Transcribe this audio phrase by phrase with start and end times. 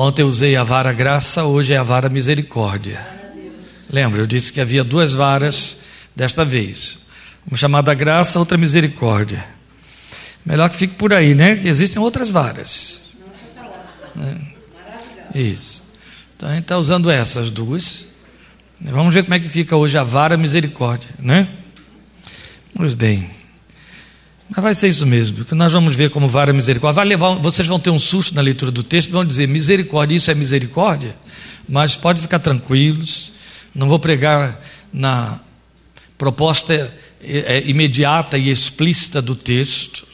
[0.00, 3.04] Ontem eu usei a vara graça, hoje é a vara misericórdia.
[3.90, 5.76] Lembra, eu disse que havia duas varas
[6.14, 6.98] desta vez.
[7.44, 9.44] Uma chamada graça, outra misericórdia.
[10.46, 11.56] Melhor que fique por aí, né?
[11.56, 13.00] Que existem outras varas.
[15.34, 15.36] É.
[15.36, 15.82] Isso.
[16.36, 18.04] Então a gente está usando essas duas.
[18.80, 21.48] Vamos ver como é que fica hoje a vara misericórdia, né?
[22.72, 23.28] Pois bem.
[24.48, 26.94] Mas vai ser isso mesmo, porque nós vamos ver como vara misericórdia.
[26.94, 30.30] Vai levar, vocês vão ter um susto na leitura do texto, vão dizer misericórdia, isso
[30.30, 31.14] é misericórdia,
[31.68, 33.32] mas pode ficar tranquilos.
[33.74, 34.58] Não vou pregar
[34.90, 35.38] na
[36.16, 36.74] proposta
[37.22, 40.06] é, é, imediata e explícita do texto,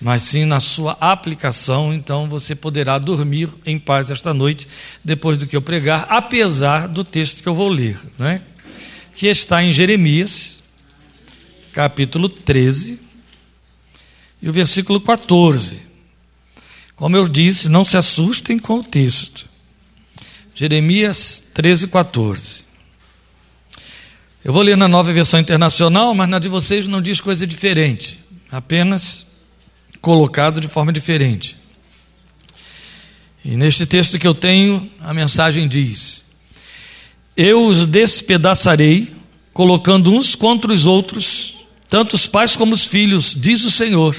[0.00, 1.92] mas sim na sua aplicação.
[1.92, 4.66] Então você poderá dormir em paz esta noite,
[5.04, 8.40] depois do que eu pregar, apesar do texto que eu vou ler, não é?
[9.14, 10.62] que está em Jeremias,
[11.72, 13.05] capítulo 13
[14.40, 15.80] e o versículo 14.
[16.94, 19.46] Como eu disse, não se assustem com o texto.
[20.54, 22.64] Jeremias 13, 14.
[24.42, 28.18] Eu vou ler na nova versão internacional, mas na de vocês não diz coisa diferente,
[28.50, 29.26] apenas
[30.00, 31.56] colocado de forma diferente.
[33.44, 36.22] E neste texto que eu tenho, a mensagem diz:
[37.36, 39.12] Eu os despedaçarei,
[39.52, 41.55] colocando uns contra os outros,
[41.88, 44.16] tanto os pais como os filhos, diz o Senhor.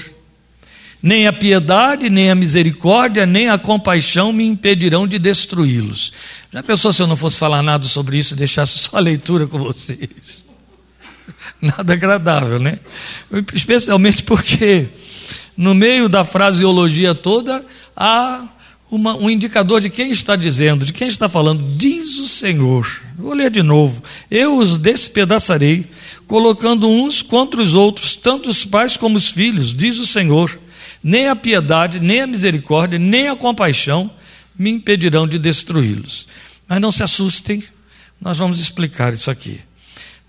[1.00, 6.12] Nem a piedade, nem a misericórdia, nem a compaixão me impedirão de destruí-los.
[6.52, 9.46] Já pensou se eu não fosse falar nada sobre isso e deixasse só a leitura
[9.46, 10.44] com vocês?
[11.60, 12.78] Nada agradável, né?
[13.54, 14.88] Especialmente porque
[15.56, 17.64] no meio da fraseologia toda
[17.96, 18.48] há
[18.90, 21.76] uma, um indicador de quem está dizendo, de quem está falando.
[21.76, 23.02] Diz o Senhor.
[23.16, 24.02] Vou ler de novo.
[24.30, 25.86] Eu os despedaçarei,
[26.28, 30.60] colocando uns contra os outros, tanto os pais como os filhos, diz o Senhor
[31.02, 34.10] nem a piedade, nem a misericórdia, nem a compaixão
[34.58, 36.26] me impedirão de destruí-los.
[36.68, 37.62] Mas não se assustem,
[38.20, 39.60] nós vamos explicar isso aqui.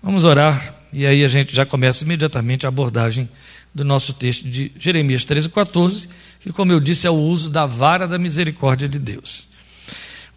[0.02, 3.28] Vamos orar e aí a gente já começa imediatamente a abordagem
[3.74, 6.08] do nosso texto de Jeremias 13, 14,
[6.40, 9.49] que, como eu disse, é o uso da vara da misericórdia de Deus.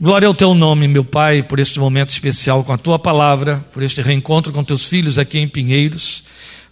[0.04, 3.82] Glória ao teu nome, meu Pai, por este momento especial com a tua palavra, por
[3.82, 6.26] este reencontro com teus filhos aqui em Pinheiros,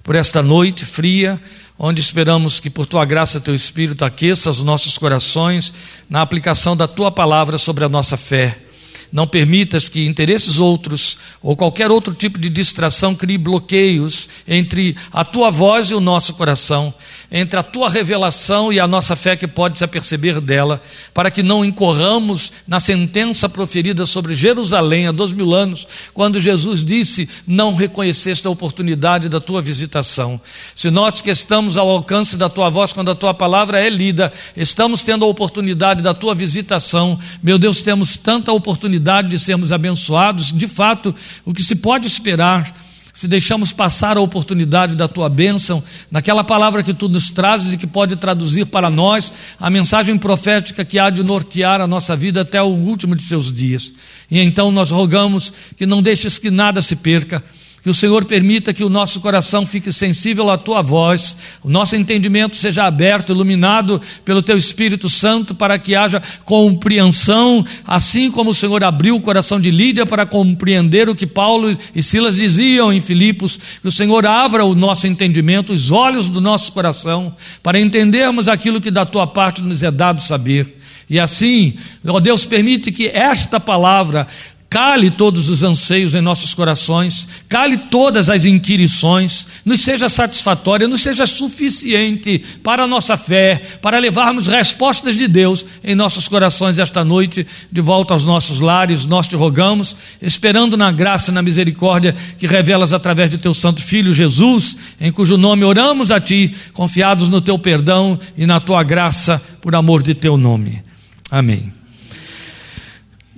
[0.03, 1.41] por esta noite fria
[1.79, 5.73] onde esperamos que por tua graça teu Espírito aqueça os nossos corações
[6.09, 8.63] na aplicação da tua palavra sobre a nossa fé.
[9.11, 15.25] Não permitas que interesses outros ou qualquer outro tipo de distração crie bloqueios entre a
[15.25, 16.93] tua voz e o nosso coração,
[17.29, 20.81] entre a tua revelação e a nossa fé que pode se aperceber dela,
[21.13, 26.85] para que não incorramos na sentença proferida sobre Jerusalém há dois mil anos, quando Jesus
[26.85, 30.39] disse: Não reconheceste a oportunidade da tua visitação.
[30.73, 34.31] Se nós que estamos ao alcance da tua voz quando a tua palavra é lida,
[34.55, 40.51] estamos tendo a oportunidade da tua visitação, meu Deus, temos tanta oportunidade de sermos abençoados,
[40.51, 41.13] de fato,
[41.43, 42.73] o que se pode esperar
[43.13, 47.77] se deixamos passar a oportunidade da tua bênção, naquela palavra que tu nos trazes e
[47.77, 52.41] que pode traduzir para nós a mensagem profética que há de nortear a nossa vida
[52.41, 53.91] até o último de seus dias.
[54.29, 57.43] E então nós rogamos que não deixes que nada se perca
[57.83, 61.95] que o Senhor permita que o nosso coração fique sensível à tua voz, o nosso
[61.95, 68.55] entendimento seja aberto, iluminado pelo teu Espírito Santo, para que haja compreensão, assim como o
[68.55, 72.99] Senhor abriu o coração de Lídia para compreender o que Paulo e Silas diziam em
[72.99, 78.47] Filipos, que o Senhor abra o nosso entendimento, os olhos do nosso coração, para entendermos
[78.47, 80.77] aquilo que da tua parte nos é dado saber.
[81.09, 81.73] E assim,
[82.07, 84.27] ó Deus, permite que esta palavra
[84.71, 91.01] Cale todos os anseios em nossos corações, cale todas as inquirições, nos seja satisfatória, nos
[91.01, 97.03] seja suficiente para a nossa fé, para levarmos respostas de Deus em nossos corações esta
[97.03, 99.05] noite, de volta aos nossos lares.
[99.05, 103.83] Nós te rogamos, esperando na graça e na misericórdia que revelas através de teu Santo
[103.83, 108.83] Filho Jesus, em cujo nome oramos a ti, confiados no teu perdão e na tua
[108.83, 110.81] graça, por amor de teu nome.
[111.29, 111.80] Amém.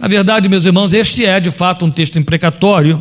[0.03, 2.99] Na verdade, meus irmãos, este é de fato um texto imprecatório,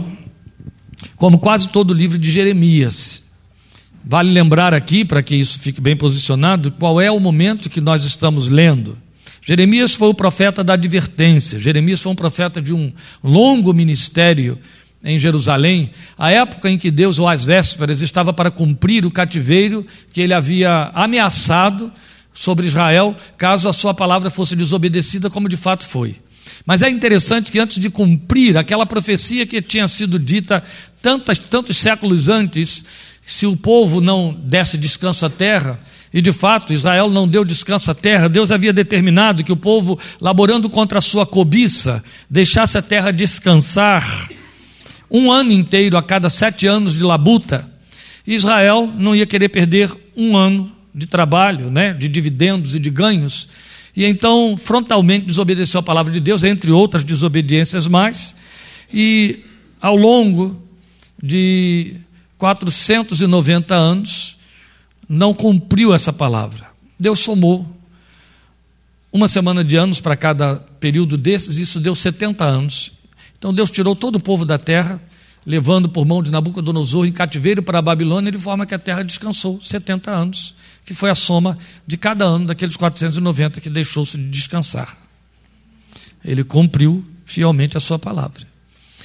[1.16, 3.24] como quase todo o livro de Jeremias.
[4.04, 8.04] Vale lembrar aqui, para que isso fique bem posicionado, qual é o momento que nós
[8.04, 8.96] estamos lendo.
[9.42, 14.56] Jeremias foi o profeta da advertência, Jeremias foi um profeta de um longo ministério
[15.02, 19.84] em Jerusalém, a época em que Deus, ou às vésperas, estava para cumprir o cativeiro
[20.12, 21.92] que ele havia ameaçado
[22.32, 26.14] sobre Israel, caso a sua palavra fosse desobedecida, como de fato foi.
[26.64, 30.62] Mas é interessante que antes de cumprir aquela profecia que tinha sido dita
[31.00, 32.84] tantos, tantos séculos antes,
[33.24, 35.80] se o povo não desse descanso à terra,
[36.12, 38.28] E de fato, Israel não deu descanso à terra.
[38.28, 44.28] Deus havia determinado que o povo, laborando contra a sua cobiça, deixasse a terra descansar
[45.10, 47.68] um ano inteiro a cada sete anos de labuta.
[48.26, 53.48] Israel não ia querer perder um ano de trabalho, né, de dividendos e de ganhos.
[53.94, 58.34] E então, frontalmente desobedeceu a palavra de Deus, entre outras desobediências mais.
[58.92, 59.40] E
[59.80, 60.60] ao longo
[61.22, 61.96] de
[62.38, 64.36] 490 anos,
[65.08, 66.66] não cumpriu essa palavra.
[66.98, 67.66] Deus somou
[69.12, 72.92] uma semana de anos para cada período desses, isso deu 70 anos.
[73.38, 75.02] Então Deus tirou todo o povo da terra,
[75.44, 79.02] levando por mão de Nabucodonosor em cativeiro para a Babilônia, de forma que a terra
[79.02, 84.28] descansou 70 anos, que foi a soma de cada ano daqueles 490 que deixou-se de
[84.28, 84.96] descansar.
[86.24, 88.46] Ele cumpriu fielmente a sua palavra.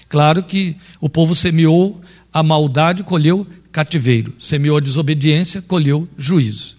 [0.09, 2.01] Claro que o povo semeou
[2.31, 4.33] a maldade, colheu cativeiro.
[4.39, 6.77] Semeou a desobediência, colheu juízo.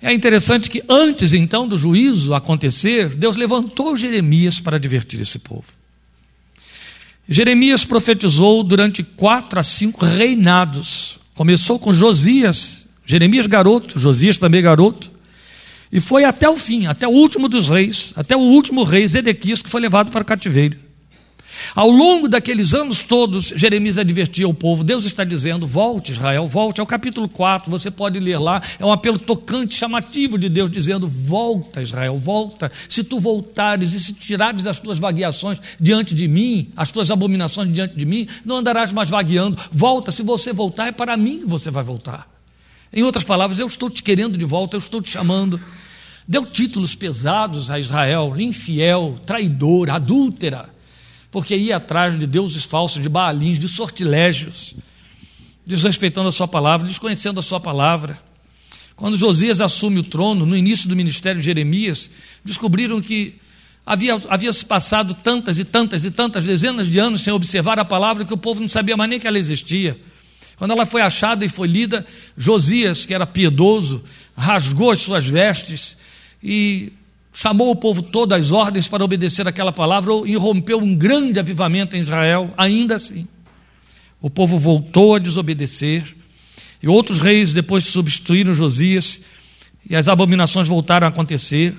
[0.00, 5.64] É interessante que antes então do juízo acontecer, Deus levantou Jeremias para advertir esse povo.
[7.26, 11.18] Jeremias profetizou durante quatro a cinco reinados.
[11.34, 15.10] Começou com Josias, Jeremias garoto, Josias também garoto,
[15.92, 19.62] e foi até o fim, até o último dos reis, até o último rei, Zedequias,
[19.62, 20.84] que foi levado para o cativeiro.
[21.74, 26.80] Ao longo daqueles anos todos, Jeremias advertia o povo: Deus está dizendo, volte, Israel, volte.
[26.80, 28.60] É o capítulo 4, você pode ler lá.
[28.78, 32.70] É um apelo tocante, chamativo de Deus, dizendo: Volta, Israel, volta.
[32.88, 37.72] Se tu voltares e se tirares das tuas vagueações diante de mim, as tuas abominações
[37.72, 39.56] diante de mim, não andarás mais vagueando.
[39.70, 42.33] Volta, se você voltar, é para mim que você vai voltar.
[42.94, 45.60] Em outras palavras, eu estou te querendo de volta, eu estou te chamando.
[46.26, 50.72] Deu títulos pesados a Israel: infiel, traidor, adúltera
[51.34, 54.76] porque ia atrás de deuses falsos, de baalins, de sortilégios,
[55.66, 58.22] desrespeitando a sua palavra, desconhecendo a sua palavra.
[58.94, 62.08] Quando Josias assume o trono, no início do ministério de Jeremias,
[62.44, 63.34] descobriram que
[63.84, 67.84] havia, havia se passado tantas e tantas e tantas dezenas de anos sem observar a
[67.84, 70.00] palavra que o povo não sabia mais nem que ela existia.
[70.56, 72.06] Quando ela foi achada e foi lida,
[72.36, 74.02] Josias, que era piedoso,
[74.36, 75.96] rasgou as suas vestes
[76.42, 76.92] e
[77.32, 81.96] chamou o povo todo às ordens para obedecer aquela palavra e rompeu um grande avivamento
[81.96, 83.26] em Israel, ainda assim.
[84.20, 86.14] O povo voltou a desobedecer,
[86.82, 89.20] e outros reis depois substituíram Josias,
[89.88, 91.74] e as abominações voltaram a acontecer,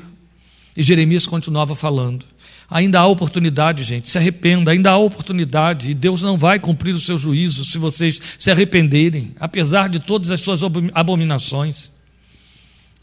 [0.76, 2.26] e Jeremias continuava falando.
[2.70, 7.00] Ainda há oportunidade, gente, se arrependa, ainda há oportunidade, e Deus não vai cumprir o
[7.00, 10.62] seu juízo se vocês se arrependerem, apesar de todas as suas
[10.94, 11.92] abominações.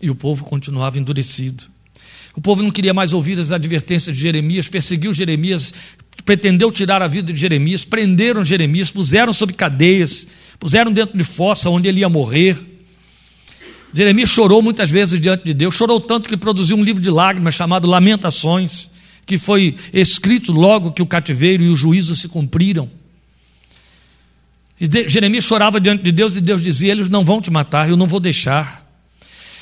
[0.00, 1.64] E o povo continuava endurecido.
[2.34, 5.72] O povo não queria mais ouvir as advertências de Jeremias, perseguiu Jeremias,
[6.24, 10.26] pretendeu tirar a vida de Jeremias, prenderam Jeremias, puseram sob cadeias,
[10.58, 12.58] puseram dentro de fossa onde ele ia morrer.
[13.92, 17.54] Jeremias chorou muitas vezes diante de Deus, chorou tanto que produziu um livro de lágrimas
[17.54, 18.90] chamado Lamentações,
[19.24, 22.90] que foi escrito logo que o cativeiro e o juízo se cumpriram.
[24.80, 27.96] E Jeremias chorava diante de Deus e Deus dizia: Eles não vão te matar, eu
[27.96, 28.82] não vou deixar.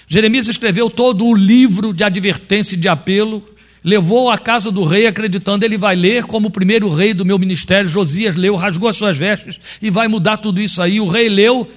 [0.08, 3.44] Jeremias escreveu todo o livro de advertência e de apelo,
[3.84, 7.38] levou à casa do rei, acreditando ele vai ler como o primeiro rei do meu
[7.38, 7.88] ministério.
[7.88, 11.00] Josias leu, rasgou as suas vestes e vai mudar tudo isso aí.
[11.00, 11.68] O rei leu,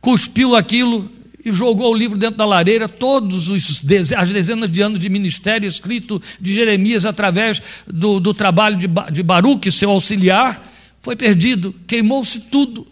[0.00, 1.10] cuspiu aquilo
[1.44, 2.88] e jogou o livro dentro da lareira.
[2.88, 3.82] Todos os
[4.16, 9.22] as dezenas de anos de ministério escrito de Jeremias através do, do trabalho de, de
[9.22, 12.86] Baruque, seu auxiliar, foi perdido, queimou-se tudo.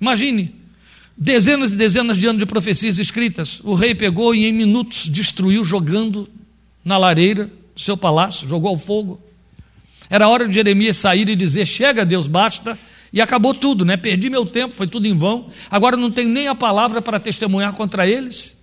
[0.00, 0.52] Imagine,
[1.18, 5.64] Dezenas e dezenas de anos de profecias escritas, o rei pegou e em minutos destruiu,
[5.64, 6.28] jogando
[6.84, 9.18] na lareira do seu palácio, jogou ao fogo.
[10.10, 12.78] Era hora de Jeremias sair e dizer: Chega, Deus, basta.
[13.12, 13.96] E acabou tudo, né?
[13.96, 15.48] Perdi meu tempo, foi tudo em vão.
[15.70, 18.56] Agora não tenho nem a palavra para testemunhar contra eles.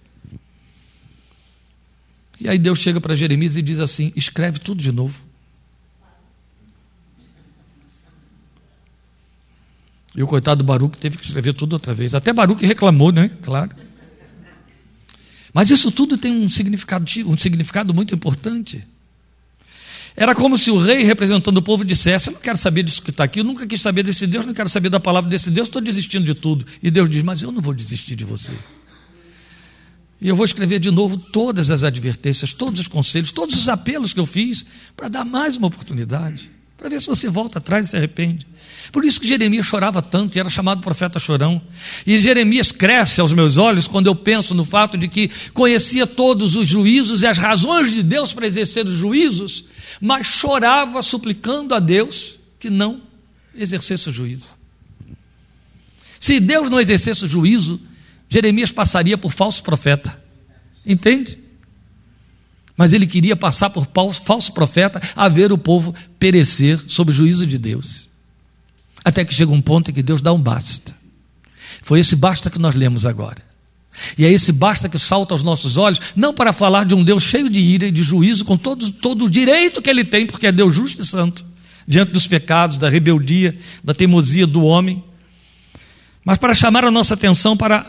[2.40, 5.26] E aí Deus chega para Jeremias e diz assim: Escreve tudo de novo.
[10.16, 12.14] E o coitado do Baruque teve que escrever tudo outra vez.
[12.14, 13.32] Até Baruque reclamou, né?
[13.42, 13.72] Claro.
[15.54, 18.86] Mas isso tudo tem um significado, um significado muito importante.
[20.16, 23.10] Era como se o rei, representando o povo, dissesse: Eu não quero saber disso que
[23.10, 25.68] está aqui, eu nunca quis saber desse Deus, não quero saber da palavra desse Deus,
[25.68, 26.66] estou desistindo de tudo.
[26.82, 28.52] E Deus diz: Mas eu não vou desistir de você.
[30.22, 34.14] E eu vou escrever de novo todas as advertências, todos os conselhos, todos os apelos
[34.14, 34.66] que eu fiz,
[34.96, 36.50] para dar mais uma oportunidade,
[36.84, 38.46] para ver se você volta atrás e se arrepende.
[38.92, 41.62] Por isso que Jeremias chorava tanto e era chamado profeta chorão.
[42.06, 46.58] E Jeremias cresce aos meus olhos quando eu penso no fato de que conhecia todos
[46.58, 49.64] os juízos e as razões de Deus para exercer os juízos,
[50.02, 53.00] mas chorava suplicando a Deus que não
[53.56, 54.54] exercesse o juízo.
[56.20, 57.80] Se Deus não exercesse o juízo,
[58.28, 60.22] Jeremias passaria por falso profeta.
[60.86, 61.40] Entende?
[62.76, 67.46] Mas ele queria passar por falso profeta a ver o povo perecer sob o juízo
[67.46, 68.10] de Deus.
[69.06, 70.96] Até que chega um ponto em que Deus dá um basta.
[71.82, 73.42] Foi esse basta que nós lemos agora.
[74.18, 77.24] E é esse basta que salta aos nossos olhos, não para falar de um Deus
[77.24, 80.48] cheio de ira e de juízo, com todo, todo o direito que ele tem, porque
[80.48, 81.46] é Deus justo e santo,
[81.88, 85.04] diante dos pecados, da rebeldia, da teimosia do homem,
[86.26, 87.86] mas para chamar a nossa atenção para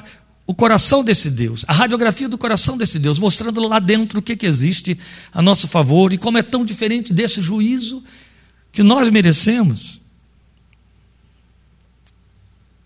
[0.47, 4.37] o coração desse Deus, a radiografia do coração desse Deus, mostrando lá dentro o que,
[4.37, 4.99] que existe
[5.33, 8.03] a nosso favor e como é tão diferente desse juízo
[8.71, 10.01] que nós merecemos.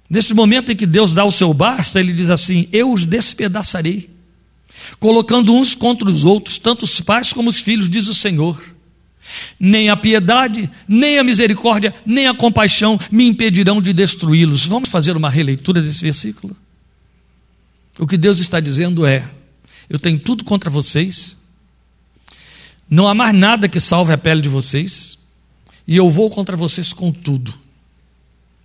[0.09, 4.09] Neste momento em que Deus dá o seu basta, ele diz assim: Eu os despedaçarei,
[5.01, 8.63] colocando uns contra os outros, tanto os pais como os filhos, diz o Senhor.
[9.61, 14.65] Nem a piedade, nem a misericórdia, nem a compaixão me impedirão de destruí-los.
[14.65, 16.57] Vamos fazer uma releitura desse versículo?
[17.99, 19.29] O que Deus está dizendo é:
[19.89, 21.37] eu tenho tudo contra vocês,
[22.89, 25.19] não há mais nada que salve a pele de vocês,
[25.87, 27.53] e eu vou contra vocês com tudo.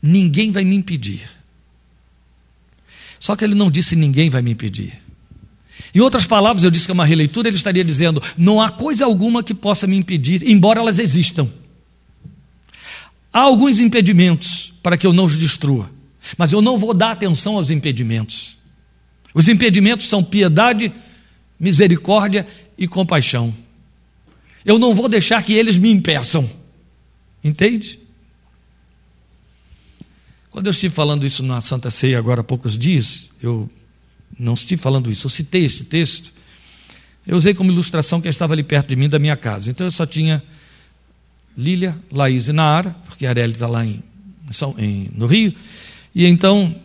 [0.01, 1.29] Ninguém vai me impedir.
[3.19, 5.01] Só que ele não disse ninguém vai me impedir.
[5.95, 9.05] Em outras palavras, eu disse que é uma releitura, ele estaria dizendo: não há coisa
[9.05, 11.49] alguma que possa me impedir, embora elas existam.
[13.31, 15.89] Há alguns impedimentos para que eu não os destrua,
[16.37, 18.57] mas eu não vou dar atenção aos impedimentos.
[19.33, 20.93] Os impedimentos são piedade,
[21.59, 22.45] misericórdia
[22.77, 23.53] e compaixão.
[24.65, 26.49] Eu não vou deixar que eles me impeçam.
[27.43, 27.99] Entende?
[30.49, 33.69] Quando eu estive falando isso na Santa Ceia agora há poucos dias, eu
[34.37, 36.31] não estive falando isso, eu citei esse texto.
[37.25, 39.71] Eu usei como ilustração quem estava ali perto de mim, da minha casa.
[39.71, 40.43] Então eu só tinha
[41.57, 44.03] Lília, Laís e Naara, porque a Arely está lá em,
[44.77, 45.53] em, no Rio.
[46.13, 46.75] E então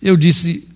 [0.00, 0.66] eu disse: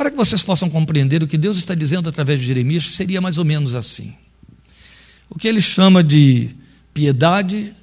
[0.00, 3.36] para que vocês possam compreender o que Deus está dizendo através de Jeremias, seria mais
[3.36, 4.14] ou menos assim.
[5.28, 6.56] O que ele chama de
[6.94, 7.74] piedade,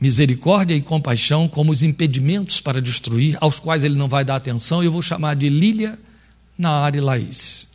[0.00, 4.84] misericórdia e compaixão como os impedimentos para destruir, aos quais ele não vai dar atenção,
[4.84, 5.98] eu vou chamar de Lília,
[6.56, 7.66] Naara e Laís.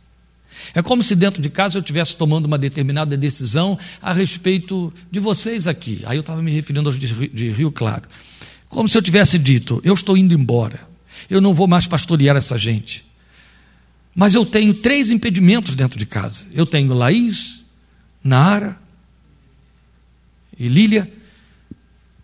[0.72, 5.20] É como se dentro de casa eu estivesse tomando uma determinada decisão a respeito de
[5.20, 6.00] vocês aqui.
[6.06, 8.04] Aí eu estava me referindo aos de Rio Claro.
[8.70, 10.80] Como se eu tivesse dito: eu estou indo embora,
[11.28, 13.11] eu não vou mais pastorear essa gente.
[14.14, 16.46] Mas eu tenho três impedimentos dentro de casa.
[16.52, 17.64] Eu tenho Laís,
[18.22, 18.78] Naara
[20.58, 21.10] e Lília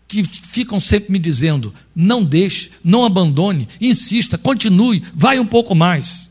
[0.09, 6.27] que ficam sempre me dizendo: não deixe, não abandone, insista, continue, vai um pouco mais.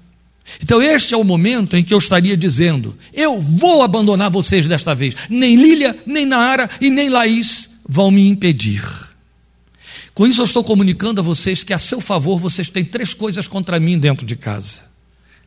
[0.62, 4.94] Então, este é o momento em que eu estaria dizendo: eu vou abandonar vocês desta
[4.94, 5.14] vez.
[5.30, 8.82] Nem Lília, nem Naara e nem Laís vão me impedir.
[10.12, 13.46] Com isso, eu estou comunicando a vocês que, a seu favor, vocês têm três coisas
[13.46, 14.82] contra mim dentro de casa: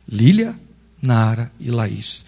[0.08, 0.58] Lília,
[1.00, 2.24] Naara e Laís.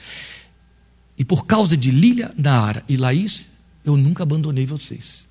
[1.17, 3.47] E por causa de Lília, Naara e Laís,
[3.85, 5.27] eu nunca abandonei vocês.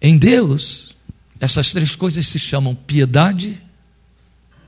[0.00, 0.96] Em Deus,
[1.40, 3.60] essas três coisas se chamam piedade,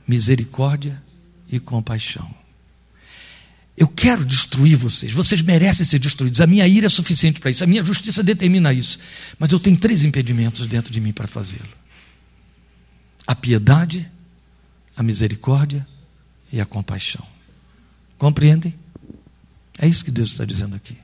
[0.07, 1.03] misericórdia
[1.51, 2.29] e compaixão.
[3.77, 6.41] Eu quero destruir vocês, vocês merecem ser destruídos.
[6.41, 8.99] A minha ira é suficiente para isso, a minha justiça determina isso.
[9.39, 11.71] Mas eu tenho três impedimentos dentro de mim para fazê-lo:
[13.27, 14.11] a piedade,
[15.01, 15.87] a misericórdia
[16.53, 17.27] e a compaixão.
[18.19, 18.75] Compreendem?
[19.79, 20.97] É isso que Deus está dizendo aqui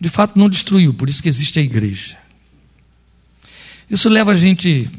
[0.00, 2.16] de fato não destruiu, por isso que existe a igreja.
[3.88, 4.90] Isso leva a gente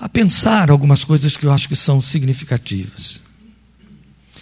[0.00, 3.22] a pensar algumas coisas que eu acho que são significativas.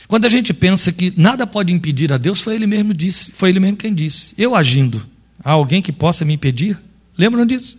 [0.09, 3.51] Quando a gente pensa que nada pode impedir a Deus, foi ele mesmo disse, foi
[3.51, 4.35] ele mesmo quem disse.
[4.39, 5.07] Eu agindo,
[5.45, 6.79] há alguém que possa me impedir?
[7.17, 7.79] Lembram disso?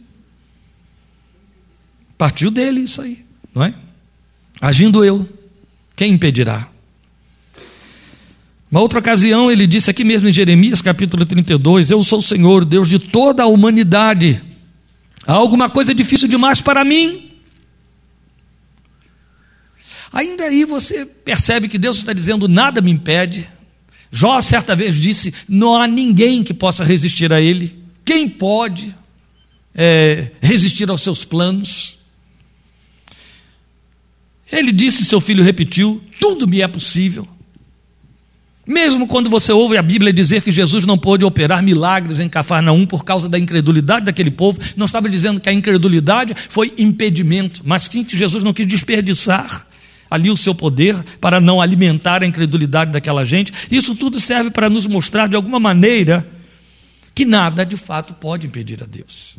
[2.18, 3.74] Partiu dele isso aí, não é?
[4.62, 5.28] Agindo eu,
[5.96, 6.70] quem impedirá?
[8.74, 12.66] Uma outra ocasião, ele disse aqui mesmo em Jeremias capítulo 32: Eu sou o Senhor,
[12.66, 14.42] Deus de toda a humanidade.
[15.28, 17.32] Há alguma coisa difícil demais para mim?
[20.12, 23.48] Ainda aí você percebe que Deus está dizendo: nada me impede.
[24.12, 27.80] Jó certa vez disse: não há ninguém que possa resistir a ele.
[28.06, 28.96] Quem pode
[29.74, 31.98] é, resistir aos seus planos?
[34.54, 37.28] Ele disse, seu filho repetiu: tudo me é possível.
[38.66, 42.86] Mesmo quando você ouve a Bíblia dizer que Jesus não pôde operar milagres em Cafarnaum
[42.86, 47.90] por causa da incredulidade daquele povo, não estava dizendo que a incredulidade foi impedimento, mas
[47.92, 49.68] sim que Jesus não quis desperdiçar
[50.10, 53.52] ali o seu poder para não alimentar a incredulidade daquela gente.
[53.70, 56.26] Isso tudo serve para nos mostrar de alguma maneira
[57.14, 59.36] que nada de fato pode impedir a Deus.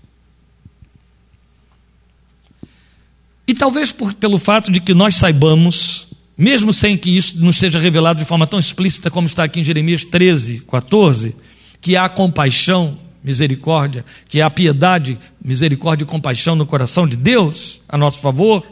[3.47, 7.79] E talvez por, pelo fato de que nós saibamos, mesmo sem que isso nos seja
[7.79, 11.37] revelado de forma tão explícita como está aqui em Jeremias 13, 14,
[11.81, 17.99] que há compaixão, misericórdia, que há piedade, misericórdia e compaixão no coração de Deus a
[17.99, 18.67] nosso favor.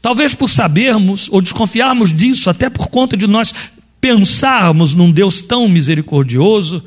[0.00, 3.52] Talvez por sabermos ou desconfiarmos disso, até por conta de nós
[4.00, 6.84] pensarmos num Deus tão misericordioso,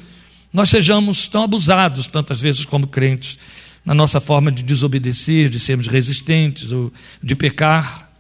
[0.53, 3.37] nós sejamos tão abusados tantas vezes como crentes
[3.83, 8.11] na nossa forma de desobedecer, de sermos resistentes ou de pecar.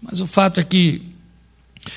[0.00, 1.02] Mas o fato é que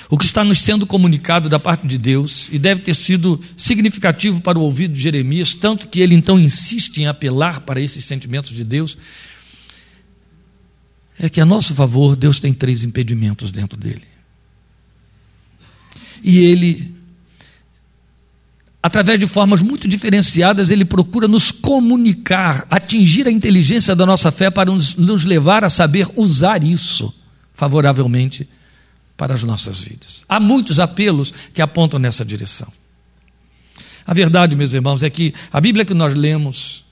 [0.08, 4.40] o que está nos sendo comunicado da parte de Deus, e deve ter sido significativo
[4.40, 8.50] para o ouvido de Jeremias, tanto que ele então insiste em apelar para esses sentimentos
[8.50, 8.96] de Deus,
[11.18, 14.04] é que a nosso favor Deus tem três impedimentos dentro dele.
[16.22, 16.94] E ele
[18.82, 24.50] através de formas muito diferenciadas, ele procura nos comunicar, atingir a inteligência da nossa fé
[24.50, 27.12] para nos, nos, levar a saber usar isso
[27.54, 28.48] favoravelmente
[29.16, 30.22] para as nossas vidas.
[30.26, 32.68] Há muitos apelos que apontam nessa direção.
[34.06, 36.82] A verdade, meus irmãos, é que a Bíblia que nós lemos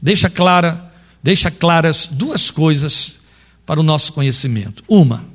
[0.00, 0.90] deixa clara,
[1.22, 3.18] deixa claras duas coisas
[3.66, 4.82] para o nosso conhecimento.
[4.88, 5.26] Uma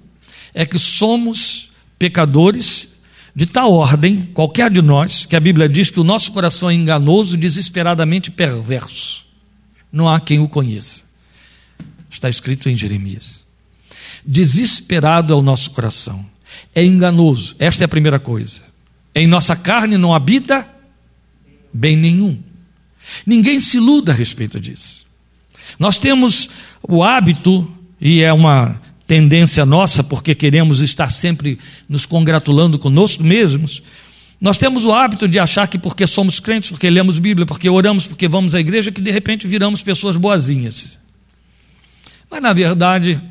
[0.55, 1.69] é que somos
[1.99, 2.87] pecadores
[3.35, 6.73] de tal ordem, qualquer de nós, que a Bíblia diz que o nosso coração é
[6.73, 9.25] enganoso, desesperadamente perverso.
[9.91, 11.01] Não há quem o conheça.
[12.09, 13.43] Está escrito em Jeremias.
[14.25, 16.25] Desesperado é o nosso coração.
[16.75, 17.55] É enganoso.
[17.57, 18.61] Esta é a primeira coisa.
[19.15, 20.67] Em nossa carne não habita
[21.73, 22.39] bem nenhum.
[23.25, 25.05] Ninguém se iluda a respeito disso.
[25.79, 26.49] Nós temos
[26.81, 28.79] o hábito, e é uma
[29.13, 33.83] tendência nossa, porque queremos estar sempre nos congratulando conosco mesmos,
[34.41, 38.07] nós temos o hábito de achar que porque somos crentes, porque lemos Bíblia, porque oramos,
[38.07, 40.97] porque vamos à igreja, que de repente viramos pessoas boazinhas.
[42.27, 43.21] Mas na verdade,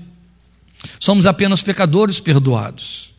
[1.01, 3.13] somos apenas pecadores perdoados.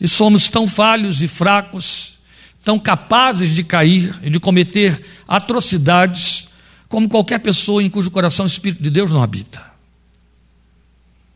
[0.00, 2.16] E somos tão falhos e fracos,
[2.64, 6.46] tão capazes de cair e de cometer atrocidades,
[6.88, 9.71] como qualquer pessoa em cujo coração o Espírito de Deus não habita.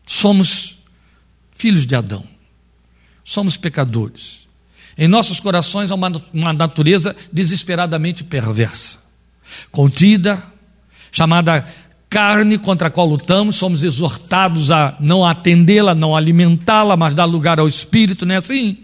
[0.07, 0.77] Somos
[1.51, 2.23] filhos de Adão,
[3.23, 4.47] somos pecadores.
[4.97, 8.97] Em nossos corações há uma, uma natureza desesperadamente perversa,
[9.69, 10.41] contida,
[11.11, 11.67] chamada
[12.09, 17.59] carne contra a qual lutamos, somos exortados a não atendê-la, não alimentá-la, mas dar lugar
[17.59, 18.77] ao espírito, não é assim?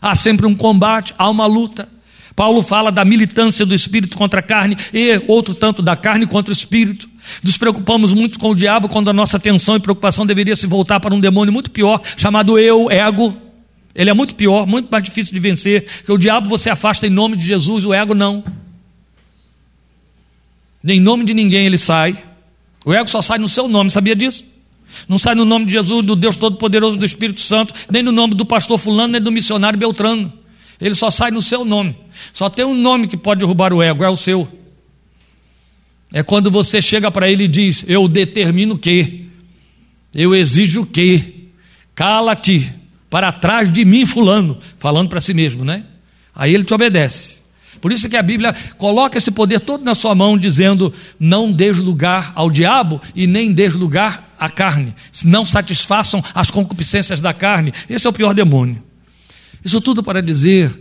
[0.00, 1.88] Há sempre um combate, há uma luta.
[2.34, 6.50] Paulo fala da militância do espírito contra a carne e outro tanto da carne contra
[6.50, 7.08] o espírito.
[7.42, 11.00] Nos preocupamos muito com o diabo quando a nossa atenção e preocupação deveria se voltar
[11.00, 13.36] para um demônio muito pior, chamado eu, ego.
[13.94, 17.10] Ele é muito pior, muito mais difícil de vencer, que o diabo você afasta em
[17.10, 18.44] nome de Jesus, o ego não.
[20.82, 22.16] Nem em nome de ninguém ele sai.
[22.84, 24.44] O ego só sai no seu nome, sabia disso?
[25.08, 28.34] Não sai no nome de Jesus, do Deus Todo-Poderoso, do Espírito Santo, nem no nome
[28.34, 30.32] do pastor Fulano, nem do missionário Beltrano.
[30.80, 31.94] Ele só sai no seu nome.
[32.32, 34.48] Só tem um nome que pode derrubar o ego, é o seu.
[36.12, 39.28] É quando você chega para ele e diz: Eu determino que,
[40.14, 41.50] eu exijo que,
[41.94, 42.72] cala-te
[43.08, 45.84] para trás de mim, Fulano, falando para si mesmo, né?
[46.34, 47.40] Aí ele te obedece.
[47.80, 51.78] Por isso que a Bíblia coloca esse poder todo na sua mão, dizendo: Não dês
[51.78, 57.72] lugar ao diabo e nem dês lugar à carne, não satisfaçam as concupiscências da carne.
[57.88, 58.82] Esse é o pior demônio.
[59.64, 60.72] Isso tudo para dizer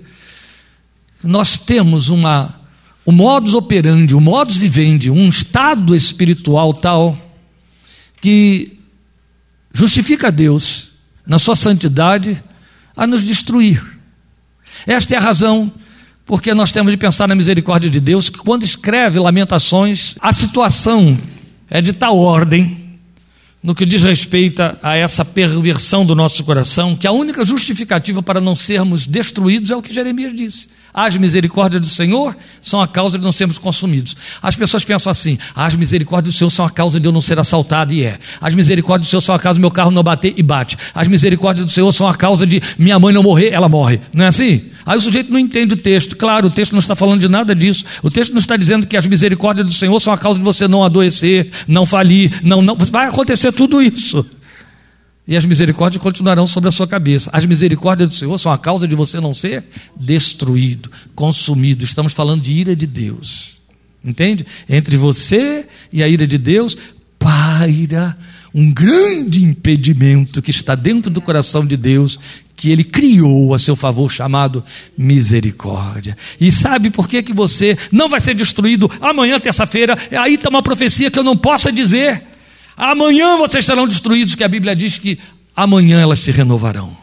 [1.24, 2.60] nós temos uma,
[3.06, 7.18] um modus operandi, um modus vivendi, um estado espiritual tal
[8.22, 8.78] que
[9.74, 10.90] justifica Deus,
[11.26, 12.42] na sua santidade,
[12.96, 13.86] a nos destruir.
[14.86, 15.72] Esta é a razão
[16.26, 21.18] porque nós temos de pensar na misericórdia de Deus, que quando escreve Lamentações, a situação
[21.68, 23.00] é de tal ordem
[23.64, 28.40] no que diz respeito a essa perversão do nosso coração, que a única justificativa para
[28.40, 30.70] não sermos destruídos é o que Jeremias disse.
[30.94, 34.16] As misericórdias do Senhor são a causa de não sermos consumidos.
[34.42, 37.40] As pessoas pensam assim: as misericórdias do Senhor são a causa de eu não ser
[37.40, 38.18] assaltado, e é.
[38.42, 40.78] As misericórdias do Senhor são a causa do meu carro não bater e bate.
[40.94, 44.00] As misericórdias do Senhor são a causa de minha mãe não morrer, ela morre.
[44.14, 44.66] Não é assim?
[44.86, 46.16] Aí o sujeito não entende o texto.
[46.16, 47.86] Claro, o texto não está falando de nada disso.
[48.02, 50.68] O texto não está dizendo que as misericórdias do Senhor são a causa de você
[50.68, 52.76] não adoecer, não falir, não, não.
[52.76, 54.26] Vai acontecer tudo isso
[55.30, 57.30] e as misericórdias continuarão sobre a sua cabeça.
[57.32, 59.64] As misericórdias do Senhor são a causa de você não ser
[59.96, 61.84] destruído, consumido.
[61.84, 63.62] Estamos falando de ira de Deus.
[64.04, 64.44] Entende?
[64.68, 66.76] Entre você e a ira de Deus
[67.20, 68.18] paira
[68.56, 72.20] um grande impedimento que está dentro do coração de Deus,
[72.56, 74.64] que ele criou a seu favor, chamado
[74.98, 76.18] misericórdia.
[76.42, 79.96] E sabe por que, que você não vai ser destruído amanhã, terça-feira?
[80.12, 82.29] Aí está uma profecia que eu não posso dizer.
[82.80, 85.20] Amanhã vocês serão destruídos, que a Bíblia diz que
[85.54, 86.96] amanhã elas se renovarão.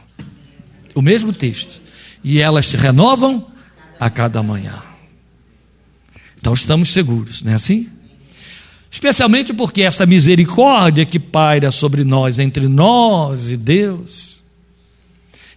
[0.94, 1.82] O mesmo texto.
[2.24, 3.46] E elas se renovam
[4.00, 4.82] a cada manhã.
[6.38, 7.90] Então estamos seguros, não é assim?
[8.90, 14.42] Especialmente porque essa misericórdia que paira sobre nós, entre nós e Deus,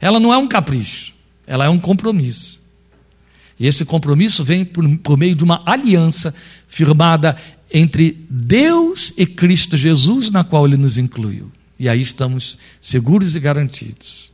[0.01, 1.13] ela não é um capricho,
[1.47, 2.59] ela é um compromisso.
[3.57, 6.35] E esse compromisso vem por, por meio de uma aliança
[6.69, 7.35] firmada
[7.73, 11.51] entre Deus e Cristo Jesus, na qual Ele nos incluiu.
[11.77, 14.31] E aí estamos seguros e garantidos.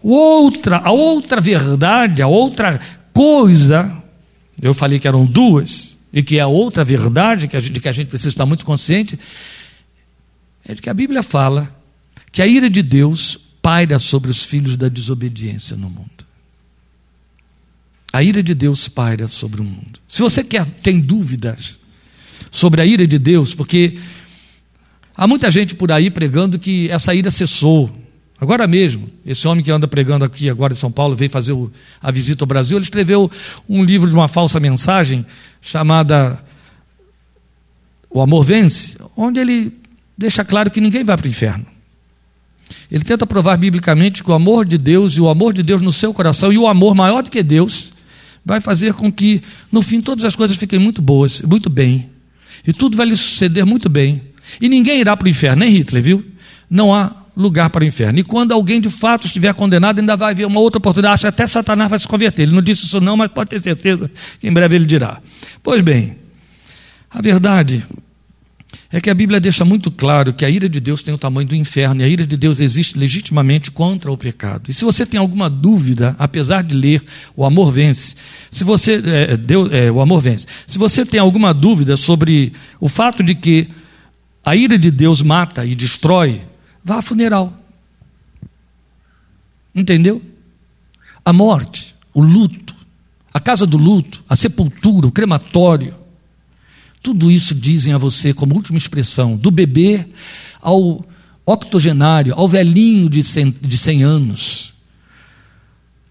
[0.00, 2.80] Outra, a outra verdade, a outra
[3.12, 4.02] coisa,
[4.62, 7.88] eu falei que eram duas, e que é a outra verdade que a de que
[7.88, 9.18] a gente precisa estar muito consciente,
[10.64, 11.74] é de que a Bíblia fala
[12.30, 16.15] que a ira de Deus paira sobre os filhos da desobediência no mundo.
[18.16, 20.00] A ira de Deus paira sobre o mundo.
[20.08, 21.78] Se você quer, tem dúvidas
[22.50, 23.98] sobre a ira de Deus, porque
[25.14, 27.94] há muita gente por aí pregando que essa ira cessou.
[28.40, 31.70] Agora mesmo, esse homem que anda pregando aqui agora em São Paulo veio fazer o,
[32.00, 33.30] a visita ao Brasil, ele escreveu
[33.68, 35.26] um livro de uma falsa mensagem
[35.60, 36.42] chamada
[38.08, 39.74] O Amor Vence, onde ele
[40.16, 41.66] deixa claro que ninguém vai para o inferno.
[42.90, 45.92] Ele tenta provar biblicamente que o amor de Deus e o amor de Deus no
[45.92, 47.94] seu coração e o amor maior do que Deus
[48.46, 52.08] vai fazer com que, no fim, todas as coisas fiquem muito boas, muito bem.
[52.64, 54.22] E tudo vai lhe suceder muito bem.
[54.60, 56.24] E ninguém irá para o inferno, nem Hitler, viu?
[56.70, 58.20] Não há lugar para o inferno.
[58.20, 61.14] E quando alguém de fato estiver condenado, ainda vai haver uma outra oportunidade.
[61.14, 62.44] Acho que até Satanás vai se converter.
[62.44, 64.08] Ele não disse isso não, mas pode ter certeza
[64.40, 65.20] que em breve ele dirá.
[65.60, 66.16] Pois bem,
[67.10, 67.84] a verdade
[68.96, 71.46] é que a Bíblia deixa muito claro que a ira de Deus tem o tamanho
[71.46, 74.70] do inferno e a ira de Deus existe legitimamente contra o pecado.
[74.70, 77.04] E se você tem alguma dúvida, apesar de ler
[77.36, 78.16] O Amor Vence,
[78.50, 80.46] se você é, Deus, é, o amor vence.
[80.66, 83.68] Se você tem alguma dúvida sobre o fato de que
[84.42, 86.40] a ira de Deus mata e destrói,
[86.82, 87.52] vá a funeral.
[89.74, 90.22] Entendeu?
[91.22, 92.74] A morte, o luto,
[93.30, 95.94] a casa do luto, a sepultura, o crematório,
[97.06, 100.06] tudo isso dizem a você como última expressão, do bebê
[100.60, 101.04] ao
[101.44, 104.74] octogenário, ao velhinho de 100, de 100 anos.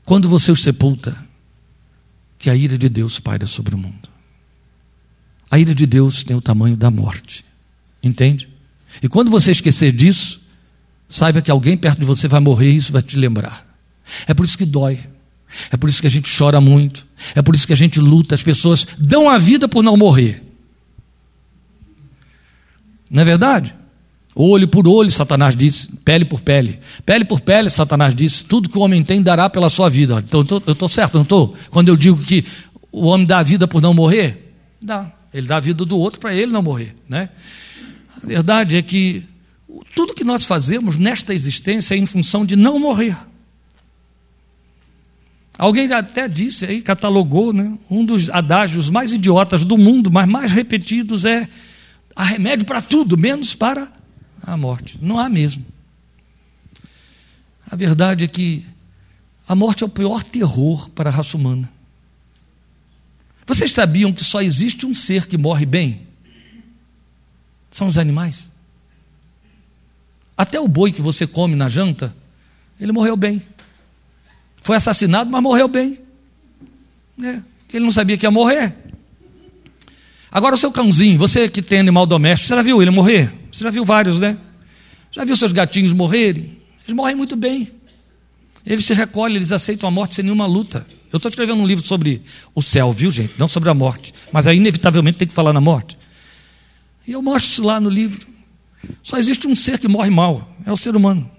[0.05, 1.17] Quando você os sepulta,
[2.39, 4.07] que a ira de Deus paira sobre o mundo.
[5.51, 7.43] A ira de Deus tem o tamanho da morte.
[8.01, 8.47] Entende?
[9.03, 10.39] E quando você esquecer disso,
[11.09, 13.65] Saiba que alguém perto de você vai morrer e isso vai te lembrar.
[14.27, 14.99] É por isso que dói.
[15.71, 17.05] É por isso que a gente chora muito.
[17.33, 18.35] É por isso que a gente luta.
[18.35, 20.44] As pessoas dão a vida por não morrer.
[23.09, 23.73] Não é verdade?
[24.35, 25.89] Olho por olho, Satanás disse.
[26.03, 26.79] Pele por pele.
[27.05, 28.43] Pele por pele, Satanás disse.
[28.43, 30.23] Tudo que o homem tem dará pela sua vida.
[30.27, 31.55] Então, eu estou certo, não estou?
[31.69, 32.43] Quando eu digo que
[32.91, 35.11] o homem dá a vida por não morrer, dá.
[35.33, 36.95] Ele dá a vida do outro para ele não morrer.
[37.07, 37.29] Né?
[38.21, 39.23] A verdade é que
[39.93, 43.17] tudo que nós fazemos nesta existência é em função de não morrer.
[45.57, 47.77] Alguém até disse aí, catalogou, né?
[47.89, 51.47] Um dos adágios mais idiotas do mundo, mas mais repetidos é
[52.15, 53.91] há remédio para tudo, menos para
[54.41, 54.97] a morte.
[55.01, 55.65] Não há mesmo.
[57.69, 58.65] A verdade é que
[59.47, 61.71] a morte é o pior terror para a raça humana.
[63.45, 66.01] Vocês sabiam que só existe um ser que morre bem?
[67.71, 68.49] São os animais.
[70.37, 72.15] Até o boi que você come na janta,
[72.79, 73.41] ele morreu bem.
[74.61, 75.99] Foi assassinado, mas morreu bem.
[77.21, 78.73] É, ele não sabia que ia morrer.
[80.35, 83.33] Agora o seu cãozinho, você que tem animal doméstico, você já viu ele morrer?
[83.49, 84.37] Você já viu vários, né?
[85.09, 86.57] Já viu seus gatinhos morrerem?
[86.83, 87.71] Eles morrem muito bem.
[88.65, 90.85] Eles se recolhem, eles aceitam a morte sem nenhuma luta.
[91.09, 92.21] Eu estou escrevendo um livro sobre
[92.53, 93.33] o céu, viu, gente?
[93.37, 94.13] Não sobre a morte.
[94.29, 95.97] Mas aí, inevitavelmente, tem que falar na morte.
[97.07, 98.27] E eu mostro isso lá no livro.
[99.01, 101.31] Só existe um ser que morre mal, é o ser humano.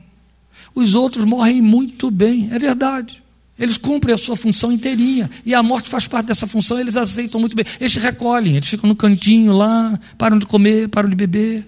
[0.75, 3.23] Os outros morrem muito bem, é verdade.
[3.59, 5.31] Eles cumprem a sua função inteirinha.
[5.45, 7.64] E a morte faz parte dessa função, eles aceitam muito bem.
[7.81, 11.66] Eles recolhem, eles ficam no cantinho lá, param de comer, param de beber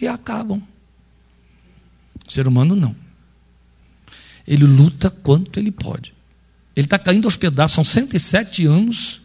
[0.00, 0.62] e acabam.
[2.26, 2.94] O ser humano não.
[4.46, 6.14] Ele luta quanto ele pode.
[6.74, 9.20] Ele está caindo aos pedaços, são 107 anos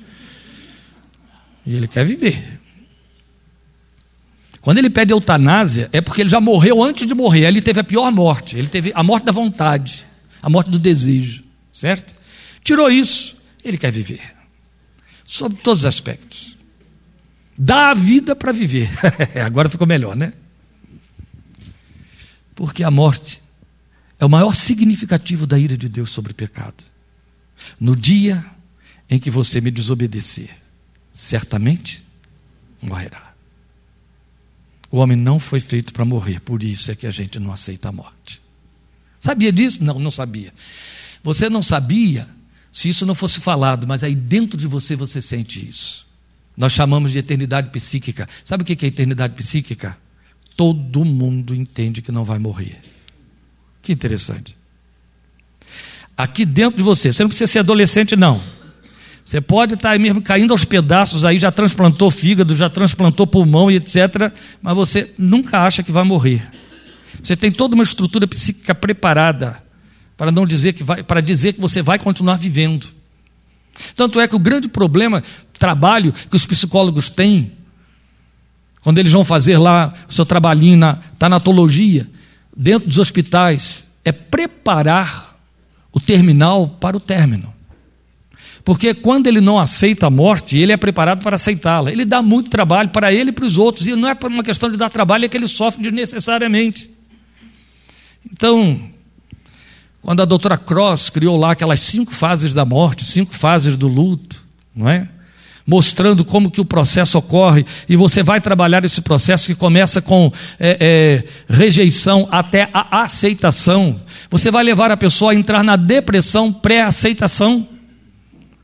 [1.65, 2.59] e ele quer viver.
[4.61, 7.45] Quando ele pede eutanásia, é porque ele já morreu antes de morrer.
[7.45, 8.57] Ele teve a pior morte.
[8.57, 10.05] Ele teve a morte da vontade,
[10.41, 11.43] a morte do desejo.
[11.73, 12.13] Certo?
[12.63, 14.21] Tirou isso, ele quer viver.
[15.25, 16.55] Sob todos os aspectos.
[17.57, 18.89] Dá a vida para viver.
[19.43, 20.33] Agora ficou melhor, né?
[22.55, 23.41] Porque a morte
[24.19, 26.83] é o maior significativo da ira de Deus sobre o pecado.
[27.79, 28.45] No dia
[29.09, 30.49] em que você me desobedecer,
[31.11, 32.03] certamente
[32.81, 33.33] morrerá.
[34.91, 37.89] O homem não foi feito para morrer, por isso é que a gente não aceita
[37.89, 38.39] a morte.
[39.19, 39.83] Sabia disso?
[39.83, 40.53] Não, não sabia.
[41.23, 42.27] Você não sabia
[42.71, 46.05] se isso não fosse falado, mas aí dentro de você você sente isso.
[46.55, 48.27] Nós chamamos de eternidade psíquica.
[48.43, 49.97] Sabe o que é eternidade psíquica?
[50.55, 52.79] Todo mundo entende que não vai morrer.
[53.81, 54.55] Que interessante.
[56.15, 58.41] Aqui dentro de você, você não precisa ser adolescente, não.
[59.25, 63.75] Você pode estar mesmo caindo aos pedaços aí, já transplantou fígado, já transplantou pulmão e
[63.75, 64.31] etc.
[64.61, 66.45] Mas você nunca acha que vai morrer.
[67.21, 69.62] Você tem toda uma estrutura psíquica preparada
[70.17, 72.87] para não dizer que vai, para dizer que você vai continuar vivendo.
[73.95, 75.23] Tanto é que o grande problema,
[75.57, 77.51] trabalho que os psicólogos têm,
[78.81, 82.07] quando eles vão fazer lá o seu trabalhinho na tanatologia,
[82.55, 85.39] dentro dos hospitais, é preparar
[85.91, 87.53] o terminal para o término.
[88.65, 91.91] Porque quando ele não aceita a morte, ele é preparado para aceitá-la.
[91.91, 93.85] Ele dá muito trabalho para ele e para os outros.
[93.87, 96.89] E não é por uma questão de dar trabalho, é que ele sofre desnecessariamente.
[98.31, 98.92] Então,
[100.03, 104.43] quando a doutora Cross criou lá aquelas cinco fases da morte, cinco fases do luto,
[104.75, 105.07] não é?
[105.65, 110.29] Mostrando como que o processo ocorre, e você vai trabalhar esse processo que começa com
[110.59, 113.95] é, é, rejeição até a aceitação.
[114.29, 117.65] Você vai levar a pessoa a entrar na depressão pré-aceitação.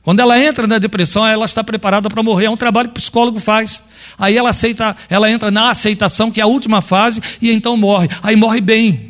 [0.03, 2.47] Quando ela entra na depressão, ela está preparada para morrer.
[2.47, 3.81] É um trabalho que o psicólogo faz.
[4.17, 8.09] Aí ela aceita, ela entra na aceitação, que é a última fase, e então morre.
[8.21, 9.08] Aí morre bem.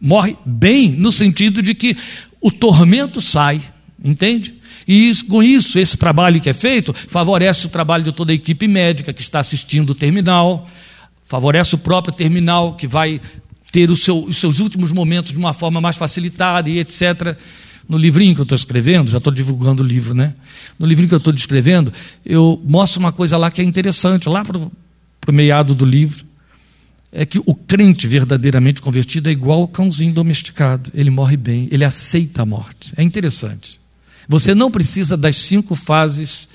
[0.00, 1.96] Morre bem no sentido de que
[2.40, 3.60] o tormento sai,
[4.02, 4.54] entende?
[4.88, 8.66] E com isso, esse trabalho que é feito, favorece o trabalho de toda a equipe
[8.66, 10.68] médica que está assistindo o terminal,
[11.26, 13.20] favorece o próprio terminal que vai
[13.70, 17.36] ter seu, os seus últimos momentos de uma forma mais facilitada e etc.
[17.88, 20.34] No livrinho que eu estou escrevendo, já estou divulgando o livro, né?
[20.78, 21.92] No livrinho que eu estou escrevendo,
[22.24, 26.24] eu mostro uma coisa lá que é interessante, lá para o meado do livro.
[27.12, 30.90] É que o crente verdadeiramente convertido é igual ao cãozinho domesticado.
[30.94, 32.92] Ele morre bem, ele aceita a morte.
[32.96, 33.80] É interessante.
[34.28, 36.48] Você não precisa das cinco fases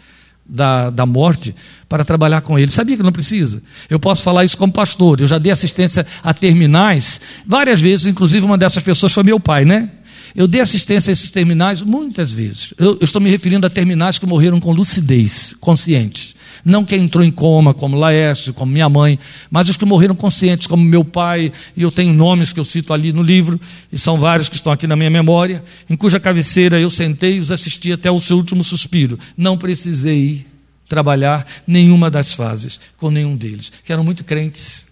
[0.46, 1.56] da, da morte
[1.90, 2.72] para trabalhar com ele.
[2.72, 3.62] Sabia que não precisa?
[3.90, 5.20] Eu posso falar isso como pastor.
[5.20, 9.66] Eu já dei assistência a terminais várias vezes, inclusive uma dessas pessoas foi meu pai,
[9.66, 9.90] né?
[10.36, 12.74] Eu dei assistência a esses terminais muitas vezes.
[12.78, 16.36] Eu, eu, estou me referindo a terminais que morreram com lucidez, conscientes.
[16.64, 19.18] Não quem entrou em coma, como Laércio, como minha mãe,
[19.50, 22.92] mas os que morreram conscientes, como meu pai, e eu tenho nomes que eu cito
[22.92, 26.80] ali no livro, e são vários que estão aqui na minha memória, em cuja cabeceira
[26.80, 29.18] eu sentei e os assisti até o seu último suspiro.
[29.38, 30.46] Não precisei
[30.90, 34.84] trabalhar nenhuma das fases com nenhum deles, que eram muito crentes.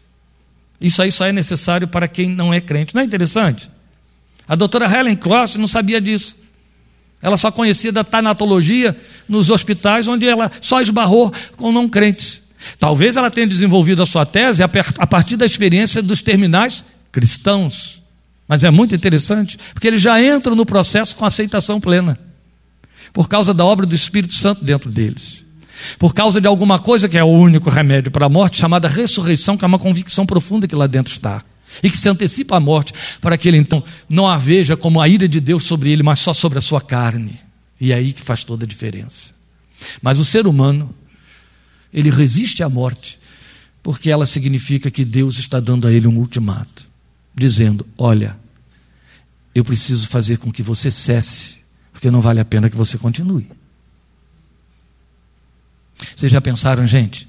[0.79, 2.95] Isso aí só é necessário para quem não é crente.
[2.95, 3.69] Não é interessante?
[4.47, 6.35] A doutora Helen Kloss não sabia disso.
[7.21, 8.95] Ela só conhecia da tanatologia
[9.29, 12.41] nos hospitais, onde ela só esbarrou com não crentes.
[12.77, 18.01] Talvez ela tenha desenvolvido a sua tese a partir da experiência dos terminais cristãos.
[18.45, 22.19] Mas é muito interessante, porque eles já entram no processo com aceitação plena,
[23.13, 25.43] por causa da obra do Espírito Santo dentro deles.
[25.97, 29.55] Por causa de alguma coisa que é o único remédio para a morte, chamada ressurreição,
[29.55, 31.41] que é uma convicção profunda que lá dentro está
[31.81, 35.07] e que se antecipa à morte, para que ele então não a veja como a
[35.07, 37.39] ira de Deus sobre ele, mas só sobre a sua carne.
[37.79, 39.33] E é aí que faz toda a diferença.
[40.01, 40.93] Mas o ser humano,
[41.93, 43.19] ele resiste à morte,
[43.81, 46.87] porque ela significa que Deus está dando a ele um ultimato,
[47.35, 48.37] dizendo: Olha,
[49.53, 51.57] eu preciso fazer com que você cesse,
[51.91, 53.47] porque não vale a pena que você continue.
[56.15, 57.27] Vocês já pensaram, gente?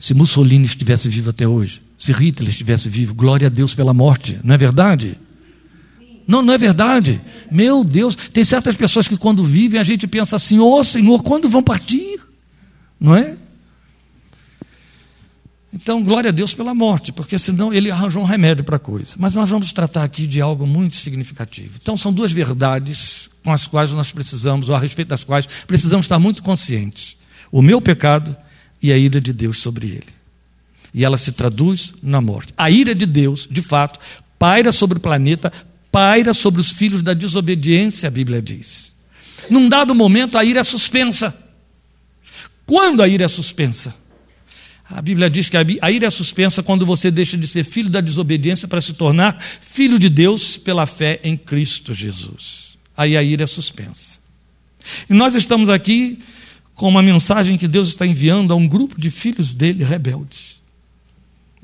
[0.00, 4.38] Se Mussolini estivesse vivo até hoje, se Hitler estivesse vivo, glória a Deus pela morte,
[4.44, 5.18] não é verdade?
[6.26, 7.20] Não, não é verdade.
[7.50, 11.22] Meu Deus, tem certas pessoas que quando vivem a gente pensa assim: "Ô oh, Senhor,
[11.22, 12.20] quando vão partir?"
[12.98, 13.36] Não é?
[15.72, 19.14] Então, glória a Deus pela morte, porque senão ele arranjou um remédio para a coisa.
[19.18, 21.78] Mas nós vamos tratar aqui de algo muito significativo.
[21.80, 26.06] Então, são duas verdades com as quais nós precisamos, ou a respeito das quais precisamos
[26.06, 27.16] estar muito conscientes:
[27.52, 28.34] o meu pecado
[28.82, 30.15] e a ira de Deus sobre ele
[30.92, 32.52] e ela se traduz na morte.
[32.56, 33.98] A ira de Deus, de fato,
[34.38, 35.52] paira sobre o planeta,
[35.90, 38.94] paira sobre os filhos da desobediência, a Bíblia diz.
[39.48, 41.36] Num dado momento, a ira é suspensa.
[42.64, 43.94] Quando a ira é suspensa?
[44.88, 48.00] A Bíblia diz que a ira é suspensa quando você deixa de ser filho da
[48.00, 52.78] desobediência para se tornar filho de Deus pela fé em Cristo Jesus.
[52.96, 54.18] Aí a ira é suspensa.
[55.10, 56.18] E nós estamos aqui
[56.74, 60.55] com uma mensagem que Deus está enviando a um grupo de filhos dele rebeldes.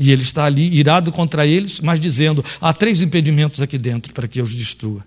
[0.03, 4.27] E ele está ali irado contra eles, mas dizendo: há três impedimentos aqui dentro para
[4.27, 5.07] que eu os destrua.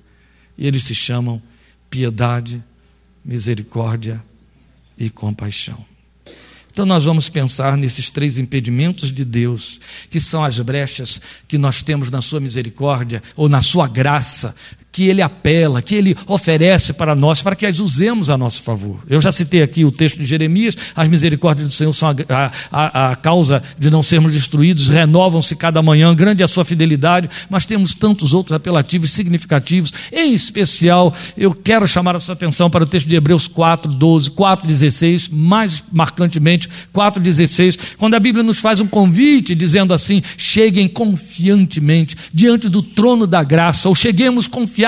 [0.57, 1.41] E eles se chamam
[1.89, 2.63] piedade,
[3.23, 4.23] misericórdia
[4.97, 5.85] e compaixão.
[6.71, 11.81] Então nós vamos pensar nesses três impedimentos de Deus, que são as brechas que nós
[11.81, 14.55] temos na sua misericórdia ou na sua graça,
[14.95, 19.03] que ele apela, que ele oferece para nós, para que as usemos a nosso favor.
[19.09, 23.11] Eu já citei aqui o texto de Jeremias: as misericórdias do Senhor são a, a,
[23.11, 27.65] a causa de não sermos destruídos, renovam-se cada manhã, grande é a sua fidelidade, mas
[27.65, 29.91] temos tantos outros apelativos significativos.
[30.13, 34.31] Em especial, eu quero chamar a sua atenção para o texto de Hebreus 4, 12,
[34.31, 40.23] 4, 16, mais marcantemente 4, 16, quando a Bíblia nos faz um convite dizendo assim:
[40.37, 44.84] cheguem confiantemente diante do trono da graça, ou cheguemos confiantemente